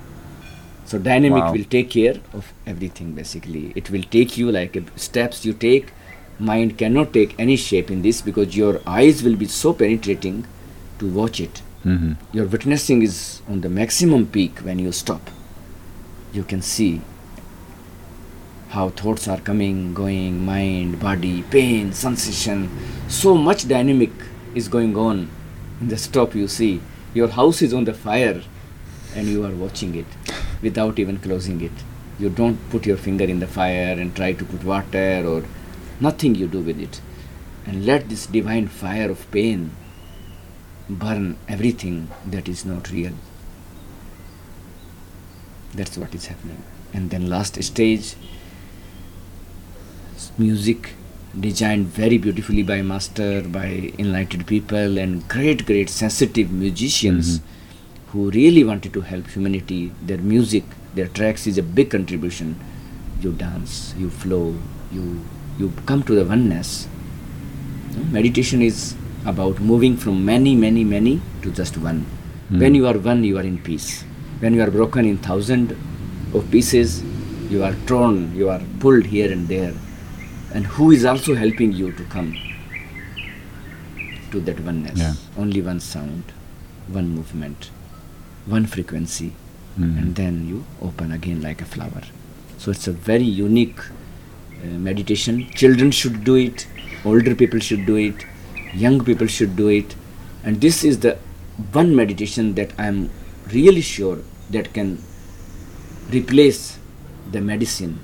[0.86, 1.54] So dynamic Wow.
[1.54, 3.64] will take care of everything basically.
[3.76, 5.94] It will take you like steps you take.
[6.40, 10.46] Mind cannot take any shape in this because your eyes will be so penetrating
[11.00, 13.18] to watch it hmm your witnessing is
[13.48, 15.30] on the maximum peak when you stop.
[16.34, 17.02] You can see
[18.70, 22.64] how thoughts are coming going mind body pain sensation.
[23.08, 24.10] So much dynamic
[24.56, 25.30] is going on
[25.80, 26.82] in the stop you see.
[27.14, 28.42] Your house is on the fire
[29.16, 30.08] and you are watching it
[30.64, 31.86] without even closing it.
[32.18, 35.44] You don't put your finger in the fire and try to put water or
[36.00, 37.00] nothing you do with it.
[37.68, 39.72] And let this divine fire of pain
[40.90, 43.14] burn everything that is not real.
[45.74, 46.64] That's what is happening.
[46.94, 48.16] And then last stage,
[50.38, 50.94] music
[51.40, 58.10] designed very beautifully by master, by enlightened people, and great, great sensitive musicians mm-hmm.
[58.12, 59.92] who really wanted to help humanity.
[60.02, 62.58] Their music, their tracks is a big contribution.
[63.22, 64.56] You dance, you flow,
[64.92, 65.26] you
[65.58, 66.88] you come to the oneness.
[68.12, 72.06] Meditation is about moving from many, many, many to just one.
[72.50, 74.04] When you are one, you are in peace.
[74.40, 75.76] When you are broken in thousand
[76.34, 77.02] of pieces,
[77.50, 79.74] you are torn, you are pulled here and there.
[80.54, 82.36] And hoo is also helping you to come
[84.32, 85.00] to that oneness?
[85.00, 85.14] Yeah.
[85.38, 86.24] Only one sound,
[86.88, 87.72] one movement,
[88.46, 89.32] one frequency,
[89.80, 89.98] Mhm.
[90.02, 92.04] and then you open again like a flower.
[92.58, 95.48] So it's a very unique uh, meditation.
[95.56, 96.68] Children should do it,
[97.04, 98.26] older people should do it,
[98.76, 99.96] young people should do it,
[100.44, 101.18] and this is the
[101.72, 103.10] one meditation that I am
[103.54, 104.20] really sure
[104.50, 105.02] that can
[106.12, 106.78] replace
[107.32, 108.00] the medicine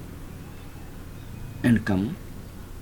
[1.64, 2.18] and come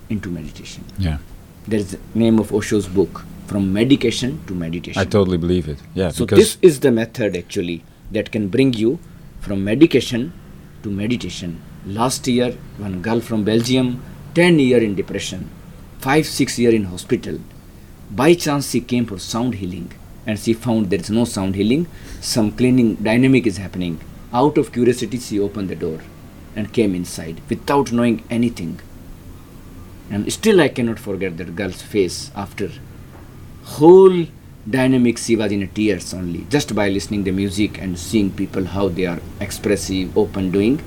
[0.08, 0.84] into meditation.
[0.98, 1.18] Yeah.
[1.66, 5.00] There is the name of Osho's book, From Medication to Meditation.
[5.00, 5.78] I totally believe it.
[5.94, 6.10] Yeah.
[6.10, 8.98] So this is the method actually that can bring you
[9.40, 10.32] from medication
[10.82, 11.60] to meditation.
[11.86, 14.02] Last year, one girl from Belgium,
[14.34, 15.48] 10 year in depression,
[15.98, 17.38] five, six year in hospital.
[18.10, 19.92] By chance, she came for sound healing,
[20.26, 21.86] and she found there is no sound healing.
[22.20, 24.00] Some cleaning dynamic is happening.
[24.32, 26.00] Out of curiosity, she opened the door
[26.56, 28.80] and came inside without knowing anything.
[30.10, 32.70] And still, I cannot forget that girl's face after
[33.62, 34.26] whole
[34.68, 35.18] dynamic.
[35.18, 39.06] She was in tears only just by listening the music and seeing people how they
[39.06, 40.82] are expressive, open, doing.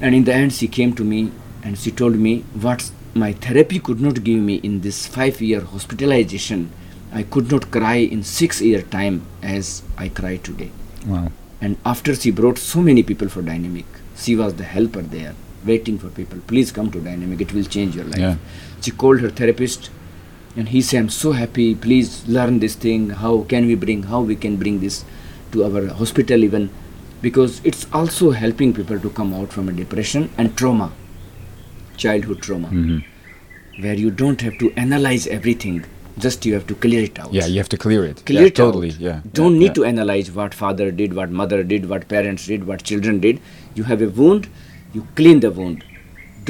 [0.00, 1.30] And in the end, she came to me
[1.62, 5.60] and she told me what my therapy could not give me in this five year
[5.60, 6.70] hospitalization.
[7.12, 10.70] I could not cry in six year time as I cry today.
[11.06, 11.30] Wow.
[11.60, 13.84] And after she brought so many people for Dynamic,
[14.16, 15.34] she was the helper there,
[15.64, 16.38] waiting for people.
[16.46, 18.18] Please come to Dynamic, it will change your life.
[18.18, 18.36] Yeah.
[18.80, 19.90] She called her therapist
[20.56, 23.10] and he said, I'm so happy, please learn this thing.
[23.10, 25.04] How can we bring, how we can bring this
[25.52, 26.70] to our hospital even?
[27.20, 30.92] Because it's also helping people to come out from a depression and trauma,
[32.04, 33.02] childhood trauma, Mhm.
[33.86, 35.82] where you don't have to analyze everything,
[36.24, 38.18] just you have to clear it out Yeah, you have to clear it.
[38.30, 38.90] clear yeah, it totally.
[38.90, 39.00] out.
[39.08, 39.20] Yeah.
[39.40, 39.78] Don't yeah, need yeah.
[39.80, 43.40] to analyze what father did, what mother did, what parents did, what children did.
[43.80, 44.48] You have a wound,
[44.94, 45.84] you clean the wound.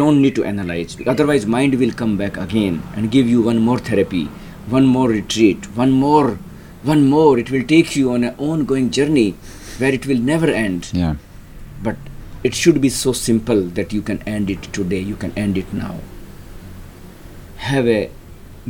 [0.00, 0.96] Don't need to analyze.
[1.14, 4.22] Otherwise, mind will come back again and give you one more therapy,
[4.76, 6.38] one more retreat, one more,
[6.92, 7.32] one more.
[7.42, 9.26] It will take you on an ongoing journey
[9.78, 10.88] where it will never end.
[10.92, 11.14] Yeah.
[11.88, 11.96] But
[12.42, 15.72] it should be so simple that you can end it today, you can end it
[15.72, 15.98] now.
[17.56, 18.10] Have a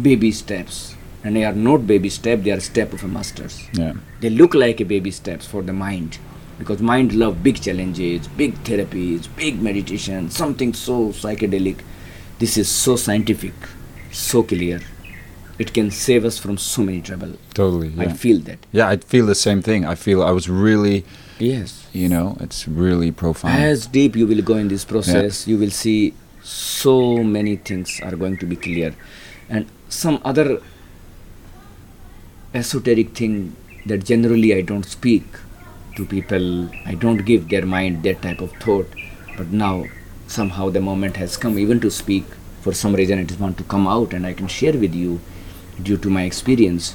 [0.01, 0.95] baby steps.
[1.25, 3.63] And they are not baby step, they are step of a masters.
[3.73, 3.93] Yeah.
[4.21, 6.19] They look like a baby steps for the mind.
[6.59, 11.79] Because mind love big challenges, big therapies, big meditation, something so psychedelic.
[12.39, 13.55] This is so scientific,
[14.11, 14.81] so clear.
[15.59, 17.37] It can save us from so many trouble.
[17.55, 17.95] Totally.
[17.99, 18.59] I feel that.
[18.73, 19.85] yeah, I feel the same thing.
[19.85, 21.05] I feel I was really,
[21.43, 21.89] Yes.
[21.93, 23.61] you know, it's really profound.
[23.61, 28.15] As deep you will go in this process, you will see so many things are
[28.15, 28.95] going to be clear.
[29.49, 30.61] And some other
[32.55, 35.25] esoteric thing that generally I don't speak
[35.97, 38.89] to people, I don't give their mind that type of thought.
[39.37, 39.87] But now
[40.29, 42.25] somehow the moment has come even to speak.
[42.61, 45.21] For some reason it is want to come out and I can share with you
[45.83, 46.93] due to my experience.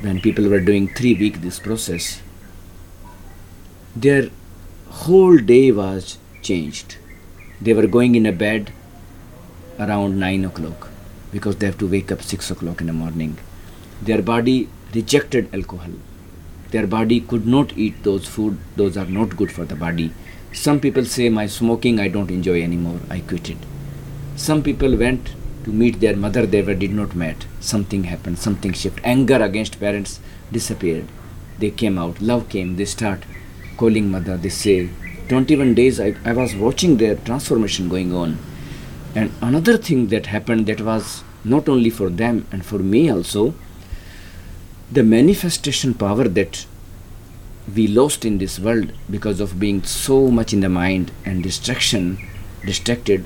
[0.00, 2.22] When people were doing three week this process,
[3.96, 4.30] their
[4.88, 6.96] whole day was changed.
[7.60, 8.72] They were going in a bed
[9.78, 10.88] around 9 o'clock
[11.30, 13.38] because they have to wake up 6 o'clock in the morning.
[14.02, 15.92] Their body rejected alcohol.
[16.70, 20.12] Their body could not eat those food, those are not good for the body.
[20.52, 23.58] Some people say, My smoking I don't enjoy anymore, I quit it.
[24.34, 25.34] Some people went
[25.64, 27.46] to meet their mother they were did not met.
[27.60, 29.00] Something happened, something shift.
[29.04, 30.18] Anger against parents
[30.50, 31.06] disappeared.
[31.60, 33.22] They came out, love came, they start
[33.76, 34.88] calling mother, they say,
[35.28, 38.38] 21 days I, I was watching their transformation going on.
[39.14, 43.54] And another thing that happened that was not only for them and for me also,
[44.90, 46.66] the manifestation power that
[47.74, 52.18] we lost in this world because of being so much in the mind and distraction,
[52.66, 53.24] distracted,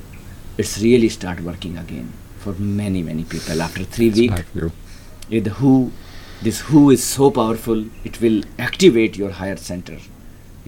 [0.57, 3.61] it's really start working again for many many people.
[3.61, 4.43] After three weeks
[5.31, 5.93] with hoo
[6.43, 9.99] this hoo is so powerful it will activate your higher center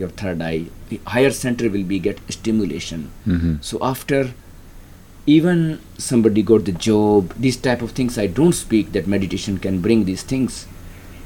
[0.03, 3.53] your third eye the higher center will be get stimulation Mhm.
[3.70, 4.20] so after
[5.26, 5.59] even
[5.98, 10.05] somebody got the job these type of things i don't speak that meditation can bring
[10.05, 10.66] these things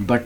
[0.01, 0.25] but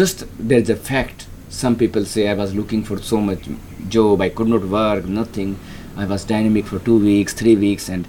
[0.00, 3.48] just there's a fact some people say i was looking for so much
[3.96, 5.56] job i could not work nothing
[5.96, 8.06] i was dynamic for two weeks three weeks and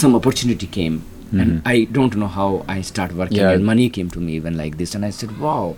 [0.00, 0.98] some opportunity came
[1.32, 1.40] Mhm.
[1.42, 3.50] and i don't know how i start working Yeah.
[3.54, 5.76] and money came to me even like this and i said wow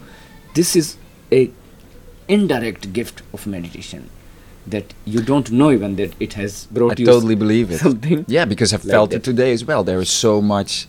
[0.58, 0.96] this is
[1.40, 1.50] a
[2.36, 4.02] indirect gift of meditation
[4.72, 7.78] that you don't know even that it has I brought you I totally believe it.
[7.78, 9.16] something Yeah, because I've like felt that.
[9.18, 9.82] it today as well.
[9.90, 10.86] There is so much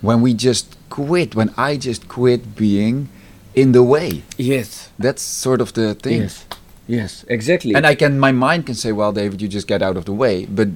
[0.00, 3.08] when we just quit, when I just quit being
[3.54, 4.22] in the way.
[4.38, 4.68] yes
[5.04, 6.20] That's sort of the thing.
[6.22, 6.44] yes
[6.88, 9.96] yes exactly And I can, my mind can say, well, David, you just get out
[10.00, 10.46] of the way.
[10.58, 10.68] But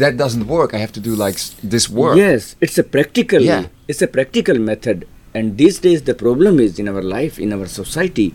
[0.00, 0.70] that doesn't work.
[0.74, 1.38] I have to do like
[1.72, 2.16] this work.
[2.16, 3.40] Yes, it's a practical.
[3.42, 3.66] Yeah.
[3.90, 5.06] It's a practical method,
[5.36, 8.28] and these days the problem is in our life, in our society,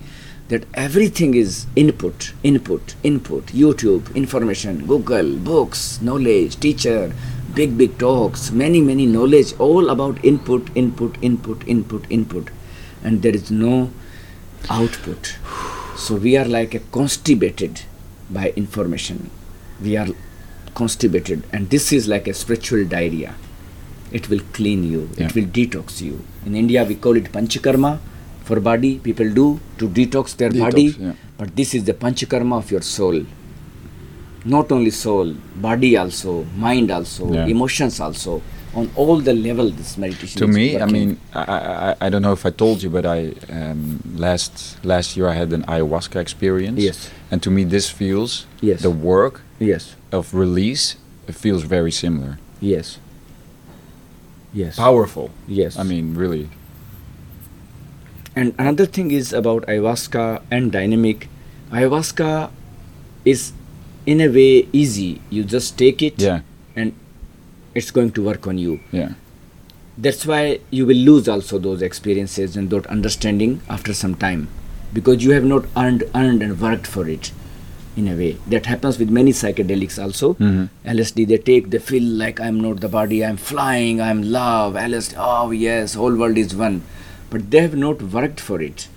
[0.50, 3.46] that everything is input, input, input.
[3.48, 7.14] YouTube, information, Google, books, knowledge, teacher,
[7.54, 12.50] big big talks, many many knowledge, all about input, input, input, input, input,
[13.04, 13.92] and there is no
[14.70, 15.38] output.
[15.96, 17.82] So we are like a constipated
[18.30, 19.30] by information.
[19.82, 20.08] We are
[20.76, 23.36] constipated, and this is like a spiritual diarrhea.
[24.12, 25.10] It will clean you.
[25.18, 25.28] Yeah.
[25.28, 26.24] It will detox you.
[26.46, 28.00] In India, we call it panchakarma
[28.44, 29.00] for body.
[29.00, 31.14] People do to detox their Detox, body, yeah.
[31.38, 33.26] but this is the panchakarma of your soul.
[34.46, 35.28] not only soul,
[35.66, 37.46] body also, mind also, Yeah.
[37.48, 38.42] emotions also.
[38.76, 40.38] On all the level, this meditation.
[40.42, 41.60] to is me, I mean, I, I,
[41.92, 43.20] I- I don't know if I told you, but I
[43.58, 46.78] um, last last year I had an ayahuasca experience.
[46.88, 47.10] Yes.
[47.32, 48.32] And to me, this feels
[48.70, 48.82] Yes.
[48.82, 49.96] the work Yes.
[50.12, 50.86] of release
[51.30, 52.38] it feels very similar.
[52.60, 52.98] Yes.
[54.54, 54.76] Yes.
[54.76, 55.30] Powerful.
[55.48, 55.78] Yes.
[55.78, 56.50] I mean, really.
[58.36, 61.28] And another thing is about ayahuasca and dynamic.
[61.72, 62.50] Ayahuasca
[63.26, 63.52] is
[64.06, 65.22] in a way easy.
[65.30, 66.42] You just take it Yeah.
[66.76, 66.94] and
[67.76, 68.80] it's going to work on you.
[68.92, 69.14] Yeah.
[69.98, 74.48] That's why you will lose also those experiences and that understanding after some time
[74.92, 77.32] because you have not earned, earned and worked for it
[77.96, 78.38] in a way.
[78.48, 80.34] That happens with many psychedelics also.
[80.36, 80.70] Mhm.
[80.84, 85.16] LSD they take, they feel like I'm not the body, I'm flying, I'm love, LSD,
[85.18, 86.82] oh yes, whole world is one.
[87.34, 88.88] But they have not worked for it.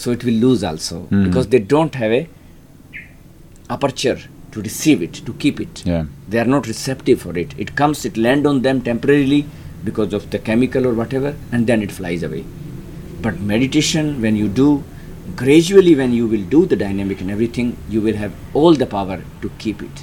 [0.00, 1.24] So it will lose also Mhm.
[1.28, 2.26] because they don't have a
[3.76, 4.18] aperture
[4.52, 6.04] to receive it, to keep it Yeah.
[6.28, 9.40] they are not receptive for it it comes it land on them temporarily
[9.88, 12.44] because of the chemical or whatever and then it flies away
[13.26, 14.68] but meditation when you do
[15.42, 19.18] gradually when you will do the dynamic and everything you will have all the power
[19.42, 20.02] to keep it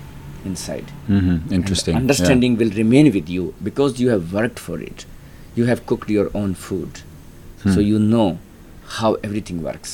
[0.51, 1.95] inside hmm And Interesting.
[1.95, 2.01] Yeah.
[2.03, 5.05] understanding will remain with you because you have worked for it
[5.55, 7.01] you have cooked your own food
[7.65, 7.87] so Hmm.
[7.91, 8.37] you know
[8.99, 9.93] how everything works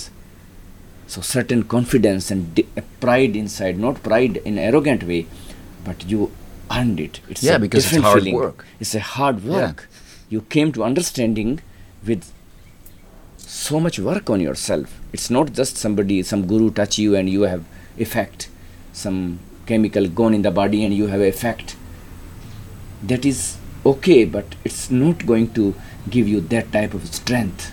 [1.07, 5.25] so certain confidence and di- uh, pride inside not pride in arrogant way
[5.85, 6.31] but you
[6.77, 8.35] earned it it's Yeah, a because it's hard feeling.
[8.35, 8.65] work.
[8.79, 9.67] it's a hard work Yeah.
[9.67, 9.87] work
[10.29, 11.59] you came to understanding
[12.09, 12.23] with
[13.37, 17.41] so much work on yourself it's not just somebody some guru touch you and you
[17.53, 17.63] have
[17.97, 18.47] effect
[18.93, 19.17] some
[19.71, 21.75] chemical gone in the body and you have effect
[23.11, 25.73] that is okay but it's not going to
[26.09, 27.71] give you that type of strength.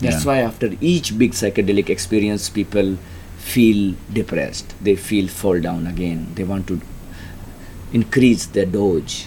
[0.00, 0.30] That's Yeah.
[0.30, 2.96] why after each big psychedelic experience people
[3.38, 4.74] feel depressed.
[4.82, 6.28] They feel fall down again.
[6.34, 6.80] They want to
[7.92, 9.26] increase their dose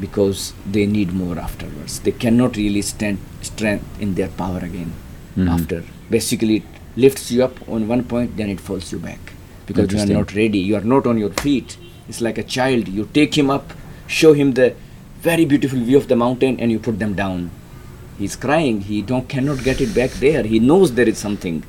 [0.00, 2.00] because they need more afterwards.
[2.00, 4.92] They cannot really stand strength in their power again
[5.36, 5.48] Mhm.
[5.48, 5.82] after.
[6.10, 6.64] Basically it
[6.96, 9.32] lifts you up on one point then it falls you back.
[9.66, 10.58] Because you are not ready.
[10.58, 11.76] You are not on your feet.
[12.08, 12.88] It's like a child.
[12.88, 13.72] You take him up
[14.06, 14.72] show him the
[15.20, 17.50] very beautiful view of the mountain and you put them down.
[18.18, 18.80] He's crying.
[18.82, 20.42] He don't cannot get it back there.
[20.42, 21.64] He knows there is something.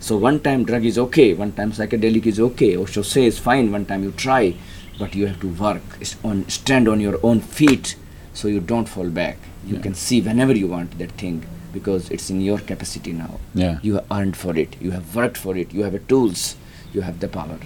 [0.00, 1.34] So one time drug is okay.
[1.34, 2.76] One time psychedelic is okay.
[2.76, 3.72] Osho says fine.
[3.72, 4.54] One time you try
[4.98, 5.82] but you have to work.
[6.24, 7.96] On stand on your own feet
[8.32, 9.36] so you don't fall back.
[9.66, 9.82] You Yeah.
[9.82, 13.40] can see whenever you want that thing because it's in your capacity now.
[13.54, 13.78] Yeah.
[13.82, 14.76] you have earned for it.
[14.80, 15.72] You have worked for it.
[15.74, 16.56] You have the tools.
[16.94, 17.58] You have the power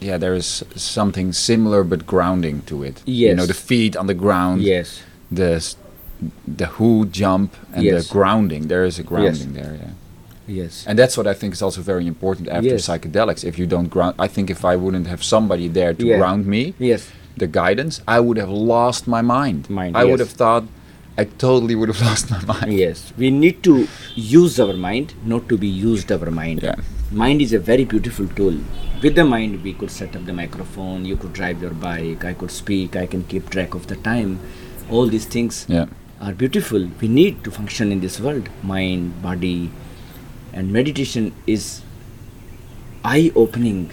[0.00, 3.02] Yeah, there is something similar but grounding to it.
[3.04, 3.30] Yes.
[3.30, 4.62] You know, the feet on the ground.
[4.62, 5.74] yes The
[6.46, 8.06] the hoo jump and Yes.
[8.08, 8.68] the grounding.
[8.68, 9.74] There is a grounding there.
[9.82, 9.90] Yeah.
[10.62, 12.86] yes And that's what I think is also very important after Yes.
[12.88, 13.44] psychedelics.
[13.44, 16.18] If you don't ground, I think if I wouldn't have somebody there to Yeah.
[16.18, 17.02] ground me, yes
[17.36, 19.70] the guidance, I would have lost my mind.
[19.70, 20.64] Mind, I would have thought,
[21.16, 22.72] I totally would have lost my mind.
[22.72, 23.86] Yes, we need to
[24.16, 26.62] use our mind, not to be used our mind.
[26.62, 26.74] Yeah.
[27.10, 28.54] Mind is a very beautiful tool.
[29.02, 32.34] With the mind, we could set up the microphone, you could drive your bike, I
[32.34, 34.38] could speak, I can keep track of the time.
[34.90, 35.86] All these things Yeah.
[36.20, 36.88] are beautiful.
[37.00, 39.70] We need to function in this world mind, body,
[40.52, 41.80] and meditation is
[43.04, 43.90] eye opening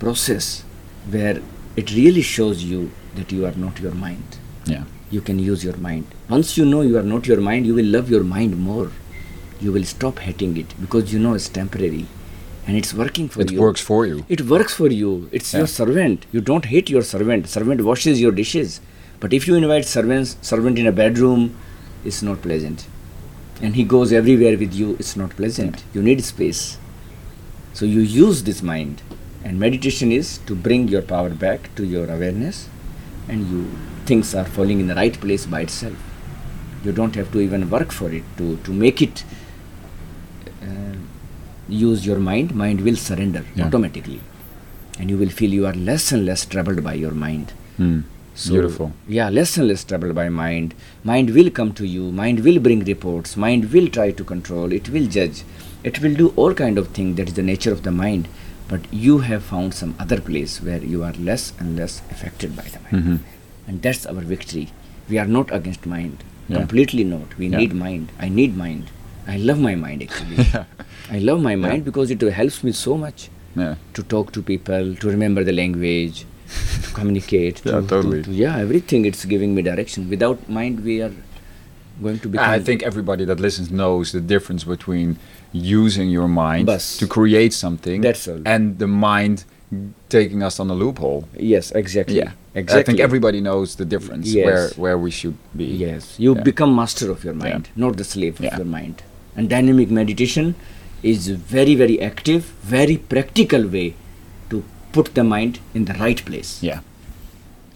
[0.00, 0.64] process
[1.10, 1.40] where
[1.76, 4.84] it really shows you that you are not your mind Yeah.
[5.10, 6.06] you can use your mind.
[6.28, 8.90] Once you know you are not your mind, you will love your mind more.
[9.62, 12.06] You will stop hating it because you know it's temporary
[12.66, 13.58] and it's working for It you.
[13.58, 14.24] It works for you.
[14.28, 15.28] It works for you.
[15.32, 15.60] It's Yeah.
[15.60, 16.26] your servant.
[16.32, 17.48] You don't hate your servant.
[17.48, 18.80] Servant washes your dishes.
[19.20, 21.54] But if you invite servants, servant in a bedroom,
[22.04, 22.86] it's not pleasant.
[23.60, 25.84] And he goes everywhere with you, it's not pleasant.
[25.94, 26.62] You need space.
[27.72, 29.02] So you use this mind.
[29.44, 32.68] And meditation is to bring your power back to your awareness
[33.28, 33.60] and you
[34.06, 35.94] things are falling in the right place by itself.
[36.84, 39.24] You don't have to even work for it to, to make it
[41.68, 43.66] use your mind, mind will surrender Yeah.
[43.66, 44.20] automatically.
[44.98, 47.52] And you will feel you are less and less troubled by your mind.
[47.76, 48.00] Hmm.
[48.34, 48.92] So, Beautiful.
[49.08, 50.74] Yeah, less and less troubled by mind.
[51.04, 52.10] Mind will come to you.
[52.10, 53.36] Mind will bring reports.
[53.36, 54.72] Mind will try to control.
[54.72, 55.42] It will judge.
[55.84, 57.16] It will do all kind of things.
[57.16, 58.28] That is the nature of the mind.
[58.68, 62.62] But you have found some other place where you are less and less affected by
[62.74, 63.04] the mind.
[63.04, 63.18] Mhm.
[63.68, 64.68] And that's our victory.
[65.10, 66.24] We are not against mind.
[66.48, 66.56] Yeah.
[66.58, 67.36] Completely not.
[67.38, 67.58] We Yeah.
[67.58, 68.12] need mind.
[68.18, 68.84] I need mind.
[69.26, 70.36] I love my mind actually.
[70.52, 70.64] Yeah.
[71.10, 71.84] I love my mind Yeah.
[71.90, 73.74] because it helps me so much Yeah.
[73.94, 76.24] to talk to people, to remember the language,
[76.84, 77.60] to communicate.
[77.64, 78.22] Yeah, to, to- totally.
[78.22, 79.04] to- yeah, everything.
[79.04, 80.08] It's giving me direction.
[80.08, 81.12] Without mind, we are
[82.02, 82.48] going to become.
[82.50, 85.18] I think everybody that listens knows the difference between
[85.52, 86.96] using your mind Bus.
[86.98, 88.40] to create something That's all.
[88.46, 89.44] and the mind
[90.08, 91.28] taking us on a loophole.
[91.38, 92.16] Yes, exactly.
[92.16, 92.80] Yeah, exactly.
[92.80, 94.46] I think everybody knows the difference Yes.
[94.46, 95.64] where where we should be.
[95.64, 96.42] Yes, you Yeah.
[96.42, 98.52] become master of your mind, not the slave Yeah.
[98.52, 99.02] of your mind.
[99.36, 100.54] And dynamic meditation
[101.02, 103.94] is a very, very active, very practical way
[104.50, 104.62] to
[104.92, 106.62] put the mind in the right place.
[106.62, 106.80] Yeah.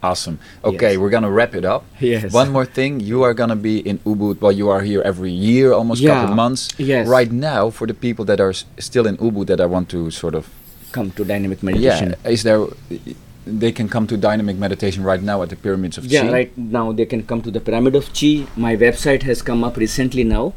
[0.02, 0.38] Awesome.
[0.62, 0.98] Okay, Yes.
[0.98, 1.84] we're gonna wrap it up.
[1.98, 2.32] Yes.
[2.32, 4.40] One more thing, you are gonna be in Ubud.
[4.40, 6.14] Well, you are here every year, almost Yeah.
[6.14, 6.68] couple of months.
[6.78, 7.09] Yes.
[7.09, 10.11] Right now, for the people that are s- still in Ubud that I want to
[10.11, 10.46] sort of
[10.92, 12.14] Come to dynamic meditation.
[12.24, 12.61] yeah, is there?
[13.46, 16.32] They can come to dynamic meditation right now at the pyramids of Yeah, Chi.
[16.32, 18.46] right now they can come to the Pyramid of Chi.
[18.57, 20.52] My website has come up recently now,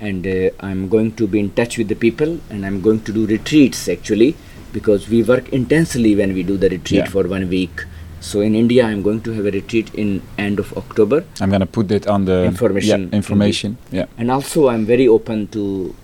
[0.00, 3.12] and uh, I'm going to be in touch with the people, and I'm going to
[3.12, 4.36] do retreats actually
[4.72, 7.08] because we work intensely when we do the retreat Yeah.
[7.08, 7.84] for one week.
[8.20, 11.66] So in India, I'm going to have a retreat in end of October, I'm gonna
[11.66, 13.08] put it on the Information.
[13.10, 13.78] Yeah, information.
[13.92, 14.06] Yeah.
[14.18, 15.94] and also I'm very open to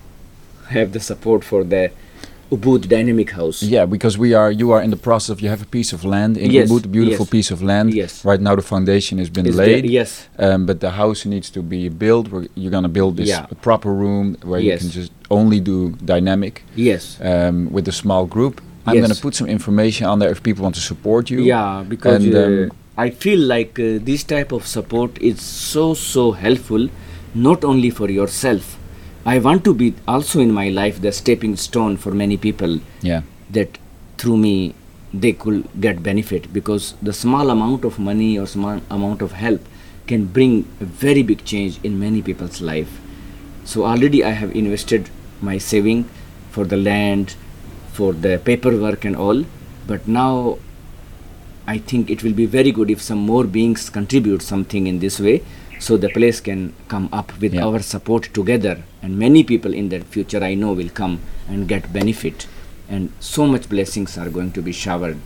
[0.68, 1.90] have the support for the
[2.50, 3.62] Ubud Dynamic House.
[3.62, 4.50] Yeah, because we are.
[4.50, 5.40] You are in the process of.
[5.40, 7.30] You have a piece of land in Yes, Ubud, a beautiful yes.
[7.30, 7.94] piece of land.
[7.94, 8.24] Yes.
[8.24, 9.86] Right now, the foundation has been Is there- laid.
[9.90, 10.28] yes.
[10.38, 12.28] Um, but the house needs to be built.
[12.30, 13.46] We're, you're gonna build this Yeah.
[13.62, 17.18] proper room where you can just only do dynamic Yes.
[17.20, 18.60] um, with a small group.
[18.86, 19.02] I'm Yes.
[19.04, 21.40] gonna put some information on there if people want to support you.
[21.42, 25.94] Yeah, because And, uh, um, I feel like uh, this type of support is so
[25.94, 26.88] so helpful,
[27.34, 28.64] not only for yourself.
[29.26, 33.22] I want to be also in my life the stepping stone for many people Yeah.
[33.50, 33.78] that
[34.18, 34.74] through me
[35.12, 39.60] they could get benefit because the small amount of money or small amount of help
[40.06, 43.00] can bring a very big change in many people's life.
[43.64, 45.08] So already I have invested
[45.40, 46.04] my saving
[46.50, 47.34] for the land,
[47.92, 49.44] for the paperwork and all,
[49.86, 50.58] but now
[51.66, 55.18] I think it will be very good if some more beings contribute something in this
[55.18, 55.42] way
[55.78, 57.64] so the place can come up with Yeah.
[57.66, 61.92] our support together and many people in the future I know will come and get
[61.92, 62.46] benefit
[62.88, 65.18] and so much blessings are going to be showered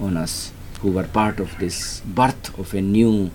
[0.00, 3.30] on us who were part of this birth of a new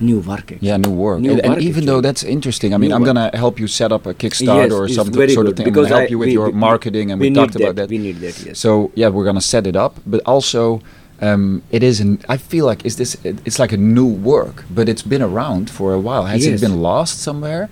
[0.00, 0.66] new work actually.
[0.68, 1.20] Yeah, new work.
[1.20, 3.68] New and, and work, even though that's interesting, I mean, New I'm gonna help you
[3.68, 5.66] set up a Kickstarter Yes, or some sort of good, thing.
[5.68, 7.62] I'm gonna help I- you with we- your we- marketing, and we, we talked need
[7.64, 7.90] about that, that.
[7.90, 8.58] we need that, yes.
[8.58, 10.80] So yeah, we're gonna set it up, but also.
[11.22, 12.18] Um, it is an.
[12.28, 13.14] I feel like is this?
[13.28, 16.24] it- It's like a new work, but it's been around for a while.
[16.34, 16.54] Has Yes.
[16.56, 17.68] it been lost somewhere,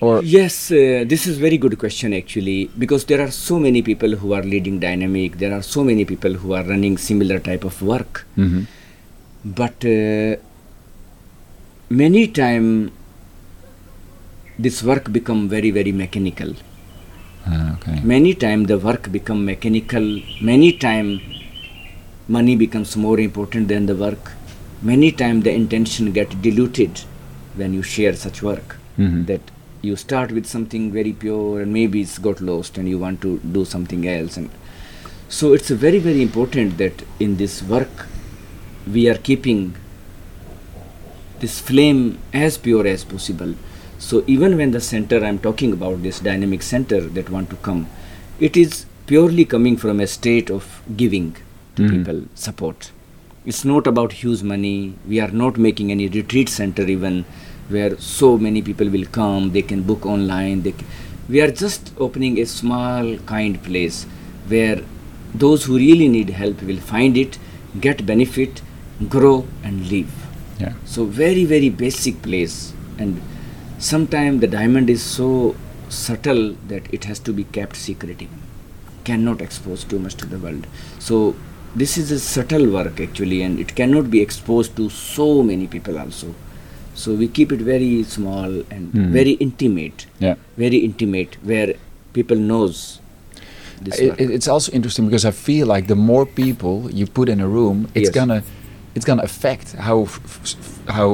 [0.00, 4.12] or Yes, uh, this is very good question actually because there are so many people
[4.22, 5.36] who are leading dynamic.
[5.44, 8.24] There are so many people who are running similar type of work.
[8.46, 8.64] Mhm.
[9.60, 10.36] But uh,
[12.02, 12.68] many time
[14.58, 16.54] this work become very very mechanical.
[17.46, 18.00] Ah, okay.
[18.16, 20.06] Many time the work become mechanical.
[20.52, 21.10] Many time
[22.28, 24.32] money becomes more important than the work.
[24.82, 27.00] Many times the intention get diluted
[27.54, 28.76] when you share such work.
[28.98, 29.26] Mhm.
[29.26, 29.40] That
[29.82, 33.38] you start with something very pure and maybe it's got lost and you want to
[33.56, 34.48] do something else and
[35.28, 38.06] so it's very very important that in this work
[38.96, 39.74] we are keeping
[41.40, 43.54] this flame as pure as possible.
[43.98, 47.86] So even when the center I'm talking about this dynamic center that want to come,
[48.40, 51.36] it is purely coming from a state of giving
[51.76, 51.90] to Mhm.
[51.96, 52.90] people support.
[53.52, 54.76] It's not about huge money.
[55.08, 57.24] We are not making any retreat center even
[57.74, 59.50] where so many people will come.
[59.56, 60.62] They can book online.
[60.66, 60.86] They c
[61.34, 63.96] we are just opening a small kind place
[64.54, 64.78] where
[65.44, 67.38] those who really need help will find it,
[67.86, 68.62] get benefit,
[69.14, 69.36] grow
[69.70, 70.12] and live.
[70.60, 70.74] Yeah.
[70.96, 72.58] So very very basic place
[72.98, 73.20] and
[73.90, 75.30] sometimes the diamond is so
[75.88, 78.38] subtle that it has to be kept secret even.
[79.10, 80.66] Cannot expose too much to the world.
[81.08, 81.18] So
[81.80, 85.98] this is a subtle work actually and it cannot be exposed to so many people
[85.98, 86.28] also.
[86.94, 89.10] So we keep it very small and Mhm.
[89.18, 90.06] very intimate.
[90.26, 90.36] Yeah.
[90.56, 91.74] Very intimate where
[92.18, 93.00] people knows
[93.82, 97.40] this It, it's also interesting because I feel like the more people you put in
[97.40, 98.14] a room, it's Yes.
[98.20, 98.40] gonna
[98.96, 100.56] it's gonna affect how f- f-
[100.98, 101.08] how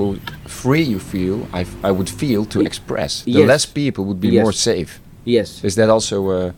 [0.46, 1.36] free you feel.
[1.52, 3.22] I, f- I would feel to express.
[3.24, 3.48] The yes.
[3.48, 4.42] less people would be Yes.
[4.44, 5.00] more safe.
[5.24, 5.48] yes.
[5.64, 6.54] Is that also a,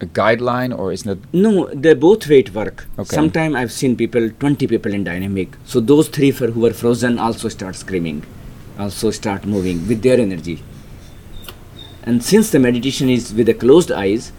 [0.00, 1.18] a guideline, or isn't it?
[1.32, 2.86] No, they both it work.
[2.98, 3.14] Okay.
[3.14, 5.48] Sometimes I've seen people, 20 people in dynamic.
[5.64, 8.24] So those three for who were frozen also start screaming,
[8.78, 10.62] also start moving with their energy.
[12.02, 14.32] And since the meditation is with the closed eyes,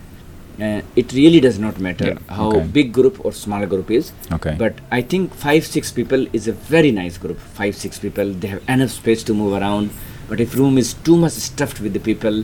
[0.62, 2.64] uh, it really does not matter Yeah, how okay.
[2.66, 4.12] big group or small group is.
[4.32, 4.55] Okay.
[4.58, 7.39] But I think five, six people is a very nice group.
[7.39, 9.91] Five, six people, they have enough space to move around.
[10.30, 12.43] But if room is too much stuffed with the people,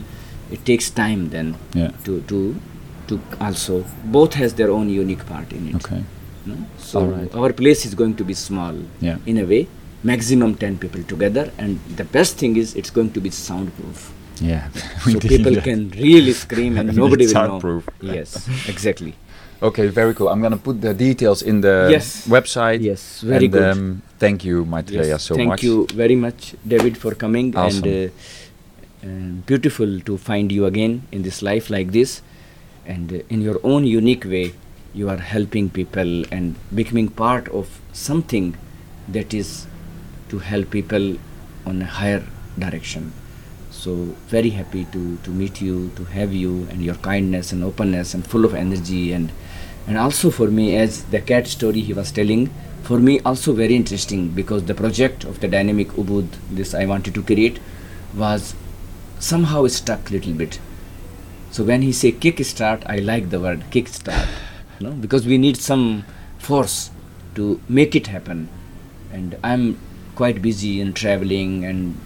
[0.50, 1.90] it takes time then Yeah.
[2.04, 2.56] to to
[3.08, 5.74] to also both has their own unique part in it.
[5.76, 6.02] Okay.
[6.46, 6.56] no?
[6.78, 9.18] So our place is going to be small Yeah.
[9.26, 9.66] in a way,
[10.02, 14.12] maximum ten people together, and the best thing is it's going to be soundproof.
[14.40, 14.68] Yeah.
[15.10, 17.88] so people can really scream and nobody will soundproof.
[18.02, 18.12] know.
[18.14, 19.14] Yes, exactly.
[19.62, 20.28] Okay, very cool.
[20.28, 22.26] I'm gonna put the details in the Yes.
[22.28, 22.80] website.
[22.82, 23.62] Yes, very and, good.
[23.76, 25.60] Um, thank you, Maitreya, Yes, so thank much.
[25.60, 27.84] Thank you very much, David, for coming Awesome.
[27.84, 32.20] and uh, uh, beautiful to find you again in this life like this,
[32.86, 34.54] and in your own unique way,
[34.92, 38.56] you are helping people and becoming part of something
[39.08, 39.66] that is
[40.28, 41.16] to help people
[41.66, 42.24] on a higher
[42.58, 43.12] direction.
[43.70, 43.94] So
[44.28, 48.26] very happy to to meet you, to have you, and your kindness and openness and
[48.26, 49.32] full of energy and
[49.86, 52.50] and also for me as the cat story he was telling
[52.82, 57.14] for me also very interesting because the project of the dynamic ubud this i wanted
[57.14, 57.58] to create
[58.22, 58.54] was
[59.18, 60.58] somehow stuck little bit
[61.54, 64.28] so when he say kick start i like the word kick start
[64.78, 66.04] you know because we need some
[66.46, 66.90] force
[67.36, 68.48] to make it happen.
[69.12, 69.78] And i'm
[70.16, 72.00] quite busy in traveling and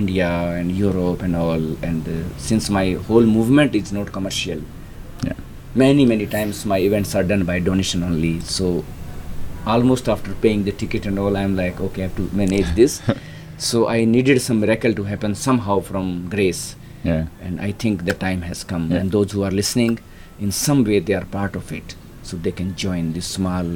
[0.00, 4.62] india and europe and all and uh, since my whole movement is not commercial.
[5.24, 5.34] Yeah.
[5.74, 8.38] many many times my events are done by donation only.
[8.40, 8.84] So
[9.66, 13.02] almost after paying the ticket and all i'm like okay i have to manage this.
[13.58, 16.76] So i needed some miracle to happen somehow from grace
[17.06, 17.26] Yeah.
[17.46, 18.98] and i think the time has come Yeah.
[19.00, 19.98] and those who are listening
[20.46, 23.66] in some way they are part of it so they can join this small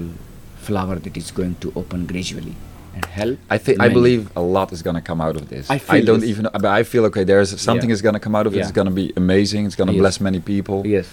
[0.67, 2.55] flower that is going to open gradually
[2.95, 5.71] and help I think I believe a lot is gonna come out of this.
[5.71, 6.31] I feel don't this.
[6.33, 7.23] even, but I feel okay.
[7.25, 7.95] There's something Yeah.
[7.99, 8.59] is gonna come out of it.
[8.63, 9.63] It's gonna be amazing.
[9.67, 10.01] It's gonna Yes.
[10.05, 10.79] bless many people.
[10.97, 11.07] yes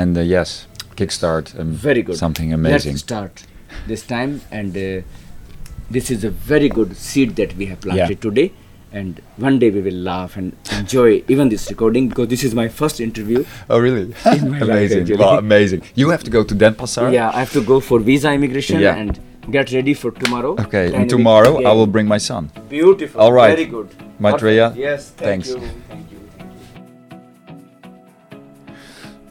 [0.00, 1.46] And uh, yes, kickstart.
[1.60, 2.92] Um, very good Something amazing.
[2.94, 3.34] let's start
[3.92, 5.02] this time and uh,
[5.96, 8.26] this is a very good seed that we have planted Yeah.
[8.28, 8.48] today
[8.92, 12.68] and one day we will laugh and enjoy even this recording because this is my
[12.68, 14.14] first interview Oh really?
[14.24, 15.18] Amazing.
[15.18, 15.82] Well, amazing.
[15.94, 17.12] You have to go to Denpasar.
[17.12, 18.96] yeah i have to go for visa immigration Yeah.
[18.96, 19.18] and
[19.50, 20.84] get ready for tomorrow Okay.
[20.86, 22.50] And Dynamic tomorrow I will bring my son.
[22.68, 23.56] beautiful All right.
[23.56, 23.88] Very good.
[24.20, 24.72] Maitreya.
[24.76, 25.48] Yes, thank thanks.
[25.48, 25.60] You.
[25.88, 26.18] Thank you.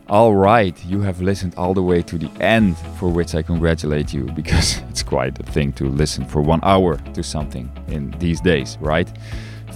[0.09, 4.13] All right, you have listened all the way to the end, for which I congratulate
[4.13, 8.41] you because it's quite a thing to listen for one hour to something in these
[8.41, 9.09] days, right?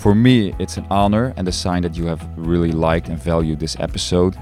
[0.05, 3.59] For me, it's an honor and a sign that you have really liked and valued
[3.59, 4.37] this episode.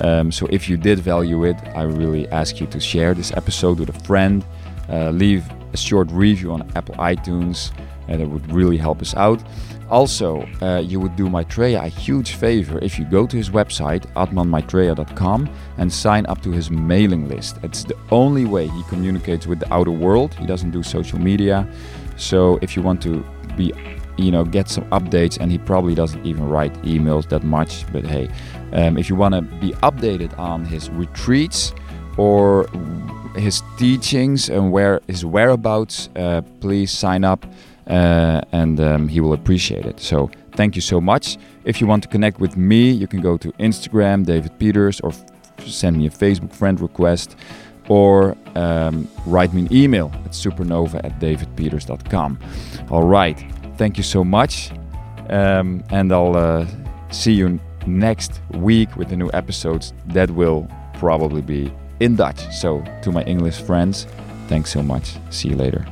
[0.00, 3.80] Um, so, if you did value it, I really ask you to share this episode
[3.80, 4.44] with a friend,
[4.88, 7.72] uh, leave a short review on Apple iTunes,
[8.06, 9.42] and that would really help us out.
[9.90, 14.06] Also, uh, you would do Maitreya a huge favor if you go to his website,
[14.14, 17.58] atmanmaitreya.com, and sign up to his mailing list.
[17.64, 20.34] It's the only way he communicates with the outer world.
[20.34, 21.68] He doesn't do social media.
[22.16, 23.24] So if you want to
[23.56, 23.72] be,
[24.18, 28.04] you know, get some updates, and he probably doesn't even write emails that much, but
[28.04, 28.28] hey,
[28.72, 31.72] um, if you want to be updated on his retreats
[32.16, 32.66] or
[33.36, 37.46] his teachings and where his whereabouts, uh, please sign up
[37.86, 40.00] uh, and um, he will appreciate it.
[40.00, 41.38] So thank you so much.
[41.64, 45.12] If you want to connect with me, you can go to Instagram, David Pieters, or
[45.66, 47.36] send me a Facebook friend request,
[47.88, 52.38] or um, write me an email at supernova at davidpieters.com.
[52.90, 53.42] All right,
[53.78, 54.70] thank you so much,
[55.30, 56.66] um, and I'll uh,
[57.10, 62.40] see you next week with the new episodes that will probably be in Dutch.
[62.52, 64.06] So to my English friends,
[64.48, 65.16] thanks so much.
[65.30, 65.86] See you later.